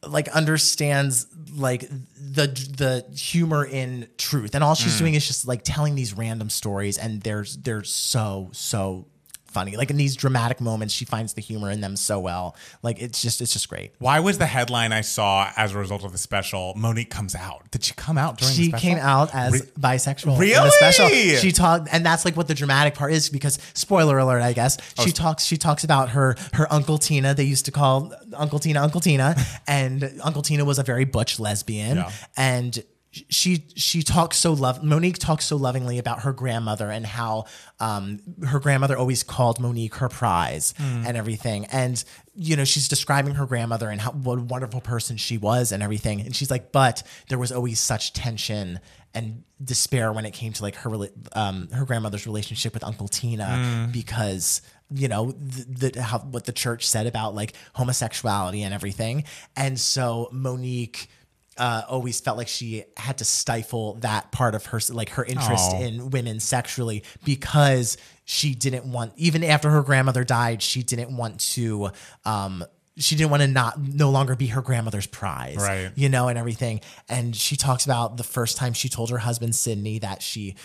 [0.08, 4.54] like understands like the the humor in truth.
[4.54, 5.00] And all she's mm.
[5.00, 9.08] doing is just like telling these random stories and there's they're so so
[9.54, 13.02] funny like in these dramatic moments she finds the humor in them so well like
[13.02, 16.12] it's just it's just great Why was the headline I saw as a result of
[16.12, 16.74] the special?
[16.76, 17.70] Mo'Nique comes out.
[17.72, 20.64] Did she come out during the she came out as bisexual in Really?
[20.66, 21.08] the special.
[21.10, 24.78] She talked, and that's like what the dramatic part is because spoiler alert, I guess
[24.98, 25.44] oh, she talks.
[25.46, 27.34] She talks about her her uncle Tina.
[27.34, 29.36] They used to call Uncle Tina Uncle Tina,
[29.68, 32.12] and Uncle Tina was a very butch lesbian, Yeah.
[32.36, 32.84] and.
[33.30, 37.46] She she talks so love Mo'Nique talks so lovingly about her grandmother and how
[37.80, 41.66] um, her grandmother always called Mo'Nique her prize and everything.
[41.66, 42.04] And
[42.36, 45.84] you know she's describing her grandmother and how what a wonderful person she was and
[45.84, 46.22] everything.
[46.22, 48.80] And she's like but there was always such tension
[49.14, 50.92] and despair when it came to like her
[51.34, 56.52] um, her grandmother's relationship with Uncle Tina because you know the, the how what the
[56.52, 59.24] church said about like homosexuality and everything.
[59.56, 61.10] And so Monique
[61.58, 65.72] uh, always felt like she had to stifle that part of her like her interest
[65.74, 65.82] Aw.
[65.82, 71.40] in women sexually because she didn't want even after her grandmother died she didn't want
[71.40, 71.90] to
[72.26, 72.64] um
[72.98, 75.92] she didn't want to not no longer be her grandmother's prize Right.
[75.96, 79.56] you know and everything and she talks about the first time she told her husband
[79.56, 80.56] Sydney that she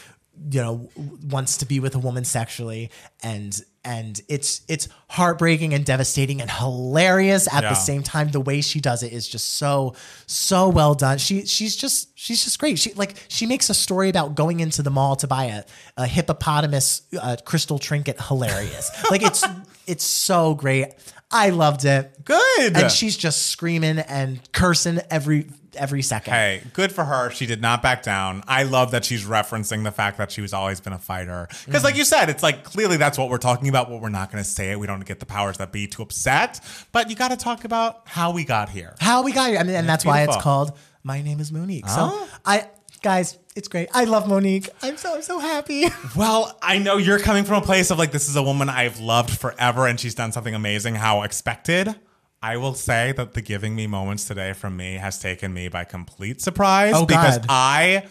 [0.51, 0.91] you know
[1.29, 2.91] wants to be with a woman sexually.
[3.23, 7.71] And and it's it's heartbreaking and devastating and hilarious at Yeah.
[7.71, 8.31] the same time.
[8.31, 9.95] The way she does it is just so
[10.27, 11.19] so well done.
[11.19, 12.79] She she's just she's just great.
[12.79, 15.63] She like she makes a story about going into the mall to buy a,
[15.97, 18.91] a hippopotamus uh, crystal trinket hilarious.
[19.11, 19.45] Like it's
[19.87, 20.89] it's so great.
[21.31, 22.25] I loved it.
[22.25, 22.77] Good.
[22.77, 25.47] and she's just screaming and cursing every
[25.79, 27.31] every second Hey, good for her.
[27.31, 28.43] She did not back down.
[28.49, 31.49] I love that she's referencing the fact that she she's always been a fighter.
[31.67, 31.99] Because, like mm.
[31.99, 34.49] you said, it's like clearly that's what we're talking about, but we're not going to
[34.49, 34.79] say it.
[34.79, 36.61] We don't get the powers that be too upset.
[36.93, 38.95] But you got to talk about how we got here.
[38.99, 39.59] how we got here.
[39.59, 41.89] I mean, and that's why it's called My Name is Mo'Nique.
[41.89, 42.29] So Oh.
[42.45, 42.69] I,
[43.03, 43.89] guys, it's great.
[43.93, 44.69] I love Mo'Nique.
[44.83, 45.87] I'm so I'm so happy.
[46.17, 48.99] Well, I know you're coming from a place of like, this is a woman I've
[48.99, 50.95] loved forever and she's done something amazing.
[50.95, 51.95] How expected.
[52.43, 55.85] I will say that the giving me moments today from me has taken me by
[55.85, 57.47] complete surprise Oh, because God.
[57.49, 58.07] I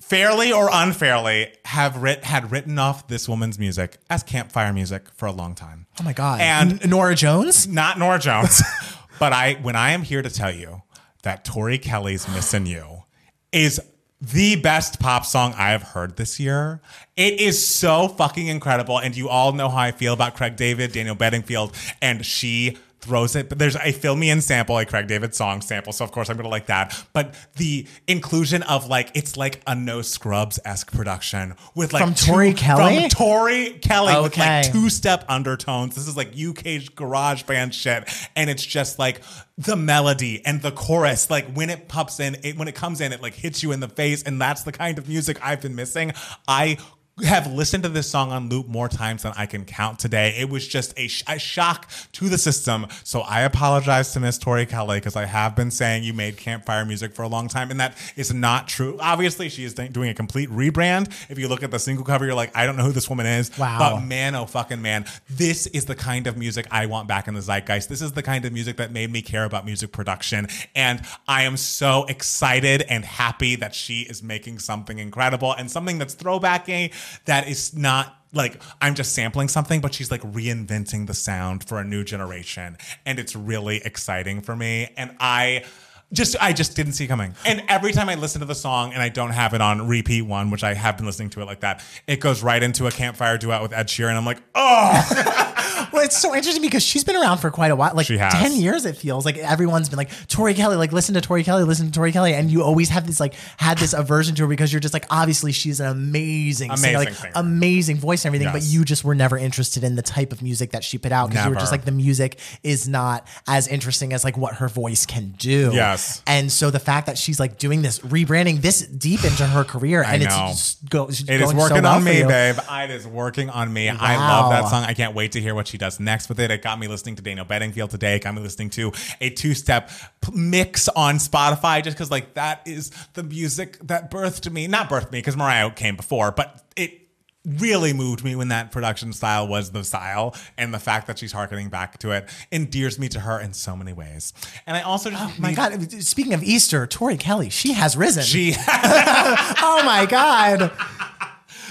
[0.00, 5.26] fairly or unfairly have writ- had written off this woman's music as campfire music for
[5.26, 5.86] a long time.
[6.00, 6.40] Oh my god.
[6.40, 7.66] And- N- Norah Jones.
[7.66, 8.62] Not Norah Jones,
[9.18, 10.82] but I when I am here to tell you
[11.22, 13.04] that Tori Kelly's Missing You"
[13.52, 13.80] is
[14.20, 16.80] the best pop song I have heard this year.
[17.16, 20.92] It is so fucking incredible, and you all know how I feel about Craig David,
[20.92, 23.48] Daniel Bedingfield, and she throws it.
[23.48, 26.28] But there's a "Fill Me In" sample, a Craig David song sample, so of course
[26.28, 27.06] I'm gonna like that.
[27.12, 32.14] But the inclusion of like it's like a No Scrubs esque production with like From
[32.14, 33.00] Tori Kelly?
[33.00, 35.94] from Tori Kelly with like two step undertones.
[35.94, 39.20] This is like UK garage band shit, and it's just like
[39.58, 41.30] the melody and the chorus.
[41.30, 43.80] Like when it pops in, it, when it comes in, it like hits you in
[43.80, 46.12] the face, and that's the kind of music I've been missing.
[46.46, 46.78] I
[47.24, 50.34] have listened to this song on loop more times than I can count today.
[50.38, 52.86] It was just a, sh- a shock to the system.
[53.04, 56.84] So I apologize to Miss Tori Kelly because I have been saying you made campfire
[56.84, 58.98] music for a long time, and that is not true.
[59.00, 61.08] Obviously, she is th- doing a complete rebrand.
[61.30, 63.24] If you look at the single cover, you're like, I don't know who this woman
[63.24, 63.56] is.
[63.56, 63.78] Wow.
[63.78, 67.34] But man, oh fucking man, this is the kind of music I want back in
[67.34, 67.88] the zeitgeist.
[67.88, 70.48] This is the kind of music that made me care about music production.
[70.74, 75.96] And I am so excited and happy that she is making something incredible and something
[75.96, 76.92] that's throwbacky
[77.24, 81.78] that is not like I'm just sampling something, but she's like reinventing the sound for
[81.78, 82.76] a new generation.
[83.04, 84.92] And it's really exciting for me.
[84.96, 85.64] And I
[86.12, 87.34] just I just didn't see coming.
[87.44, 90.22] And every time I listen to the song and I don't have it on repeat
[90.22, 92.90] one, which I have been listening to it like that, it goes right into a
[92.90, 94.16] campfire duet with Ed Sheeran.
[94.16, 95.74] I'm like, oh,
[96.06, 98.86] it's so interesting because she's been around for quite a while, like ten years.
[98.86, 101.92] It feels like everyone's been like Tori Kelly, like listen to Tori Kelly, listen to
[101.92, 104.80] Tori Kelly, and you always have this like had this aversion to her because you're
[104.80, 107.32] just like obviously she's an amazing, singer, Amazing like singer.
[107.34, 110.70] amazing voice and everything, but you just were never interested in the type of music
[110.72, 114.12] that she put out because you were just like the music is not as interesting
[114.12, 115.70] as like what her voice can do.
[115.74, 116.22] Yes.
[116.26, 120.02] and so the fact that she's like doing this rebranding this deep into her career
[120.02, 120.48] and know.
[120.50, 122.56] it's go, It going is so working well on me, babe.
[122.70, 123.88] It is working on me.
[123.88, 124.84] I love that song.
[124.84, 126.50] I can't wait to hear what she does next with it.
[126.50, 128.16] It got me listening to Daniel Bedingfield today.
[128.16, 129.90] It got me listening to a two-step
[130.32, 134.66] mix on Spotify just because like that is the music that birthed me.
[134.66, 137.02] Not birthed me because Mariah came before, but it
[137.46, 141.32] really moved me when that production style was the style and the fact that she's
[141.32, 144.32] harkening back to it endears me to her in so many ways.
[144.66, 145.90] And I also just Oh my God!
[146.02, 148.24] Speaking of Easter, Tori Kelly, she has risen.
[148.24, 150.72] she oh my God!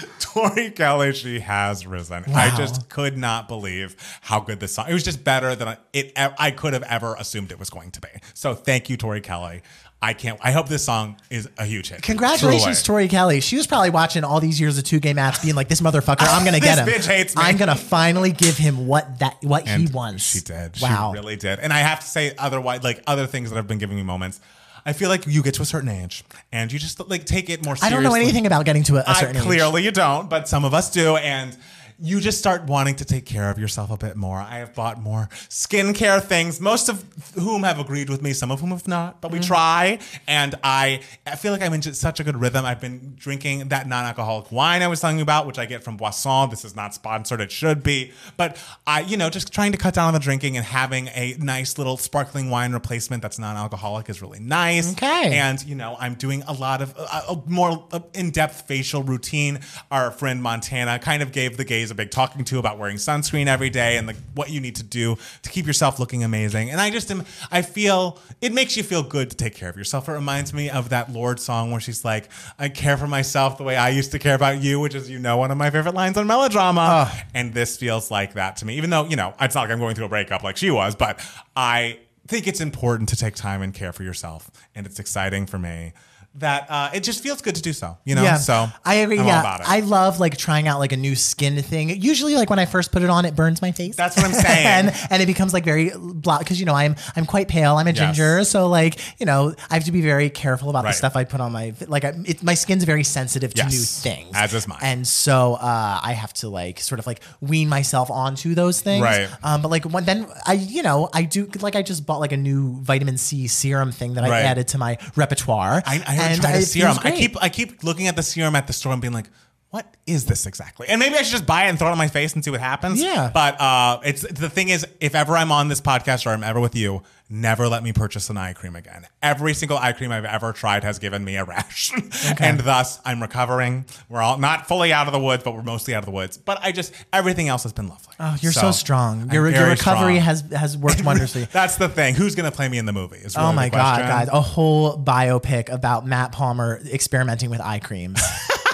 [0.20, 2.24] Tori Kelly, she has risen.
[2.34, 4.86] I just could not believe how good this song.
[4.88, 6.12] It was just better than I- it.
[6.16, 8.08] I could have ever assumed it was going to be.
[8.34, 9.62] So thank you, Tori Kelly.
[10.02, 10.38] I can't.
[10.42, 12.02] I hope this song is a huge hit.
[12.02, 13.40] Congratulations, Tori Kelly.
[13.40, 16.26] She was probably watching all these years of two gay mats, being like, "This motherfucker,
[16.28, 16.86] I'm gonna get him.
[16.86, 20.80] Bitch hates me." I'm gonna finally give him what that what he wants." She did.
[20.82, 21.12] Wow.
[21.14, 21.60] She really did.
[21.60, 24.38] And I have to say, otherwise, like other things that have been giving me moments.
[24.86, 27.64] I feel like you get to a certain age and you just like take it
[27.64, 27.88] more seriously.
[27.88, 29.42] I don't know anything about getting to a, a I, certain age.
[29.42, 31.16] clearly you don't, but some of us do.
[31.16, 31.56] And
[31.98, 34.38] you just start wanting to take care of yourself a bit more.
[34.38, 38.60] I have bought more skincare things, most of whom have agreed with me, some of
[38.60, 39.46] whom have not, but we Mm-hmm.
[39.46, 39.98] try.
[40.26, 42.64] And I, I feel like I'm in just such a good rhythm.
[42.64, 45.82] I've been drinking that non alcoholic wine I was telling you about, which I get
[45.84, 46.50] from Boisson.
[46.50, 48.12] This is not sponsored, it should be.
[48.36, 51.36] But I, you know, just trying to cut down on the drinking and having a
[51.38, 54.92] nice little sparkling wine replacement that's non alcoholic is really nice.
[54.92, 55.38] Okay.
[55.38, 59.60] And, you know, I'm doing a lot of uh, a more in depth facial routine.
[59.90, 63.46] Our friend Montana kind of gave the gays a big talking to about wearing sunscreen
[63.46, 66.70] every day and like what you need to do to keep yourself looking amazing.
[66.70, 69.76] And I just am, I feel it makes you feel good to take care of
[69.76, 70.08] yourself.
[70.08, 73.64] It reminds me of that Lorde song where she's like, I care for myself the
[73.64, 75.94] way I used to care about you, which is, you know, one of my favorite
[75.94, 76.80] lines on melodrama.
[76.80, 77.24] Ah.
[77.34, 79.78] And this feels like that to me, even though, you know, it's not like I'm
[79.78, 81.20] going through a breakup like she was, but
[81.54, 84.50] I think it's important to take time and care for yourself.
[84.74, 85.92] And it's exciting for me
[86.38, 88.22] that uh, it just feels good to do so, you know?
[88.22, 89.18] Yeah, So I agree.
[89.18, 89.68] I'm yeah, about it.
[89.68, 91.88] I love like trying out like a new skin thing.
[92.00, 93.96] Usually, like when I first put it on, it burns my face.
[93.96, 94.66] That's what I'm saying.
[94.88, 97.76] and and it becomes like very blah because you know I'm I'm quite pale.
[97.76, 97.98] I'm a Yes.
[98.16, 100.90] ginger, so like you know I have to be very careful about Right.
[100.90, 103.72] the stuff I put on my like I, it, my skin's very sensitive to Yes.
[103.72, 104.30] new things.
[104.34, 104.78] As is mine.
[104.82, 109.02] And so uh, I have to like sort of like wean myself onto those things.
[109.02, 109.28] Right.
[109.42, 112.32] Um, but like when then I you know I do like I just bought like
[112.32, 114.44] a new vitamin C serum thing that I Right.
[114.44, 115.82] added to my repertoire.
[115.86, 116.98] I, I and tried a it serum.
[117.02, 119.28] I keep I keep looking at the serum at the store and being like,
[119.76, 120.88] what is this exactly?
[120.88, 122.50] And maybe I should just buy it and throw it on my face and see
[122.50, 122.98] what happens.
[122.98, 123.30] Yeah.
[123.32, 126.60] But uh, it's the thing is, if ever I'm on this podcast or I'm ever
[126.60, 129.06] with you, never let me purchase an eye cream again.
[129.22, 131.92] Every single eye cream I've ever tried has given me a rash,
[132.40, 133.84] and thus I'm recovering.
[134.08, 136.38] We're all not fully out of the woods, but we're mostly out of the woods.
[136.38, 138.14] But I just everything else has been lovely.
[138.18, 139.30] Oh, you're so, strong.
[139.30, 140.24] Your, your recovery strong.
[140.24, 141.34] has has worked wonders.
[141.34, 142.14] That's the thing.
[142.14, 143.18] Who's gonna play me in the movie?
[143.18, 144.28] Is really Oh my god, guys!
[144.32, 148.22] A whole biopic about Matt Palmer experimenting with eye creams.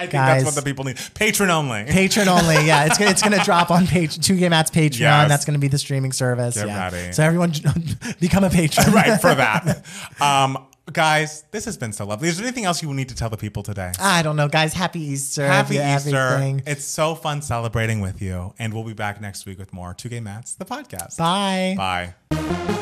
[0.00, 0.44] I think guys.
[0.44, 0.98] that's what the people need.
[1.14, 1.84] Patron only.
[1.88, 2.66] Patron only.
[2.66, 5.00] Yeah, it's gonna, it's gonna drop on page two Game Matt's Patreon.
[5.00, 5.28] Yes.
[5.28, 6.54] That's gonna be the streaming service.
[6.54, 6.90] Get yeah.
[6.90, 7.12] ready.
[7.12, 7.52] So everyone
[8.20, 8.92] become a patron.
[8.92, 9.84] right for that.
[10.20, 12.28] Um, guys, this has been so lovely.
[12.28, 13.92] Is there anything else you will need to tell the people today?
[14.00, 14.72] I don't know, guys.
[14.72, 15.46] Happy Easter.
[15.46, 16.16] Happy Easter.
[16.16, 16.62] everything.
[16.66, 18.54] It's so fun celebrating with you.
[18.58, 21.18] And we'll be back next week with more Two Gay Mats, the podcast.
[21.18, 21.74] Bye.
[21.76, 22.76] Bye.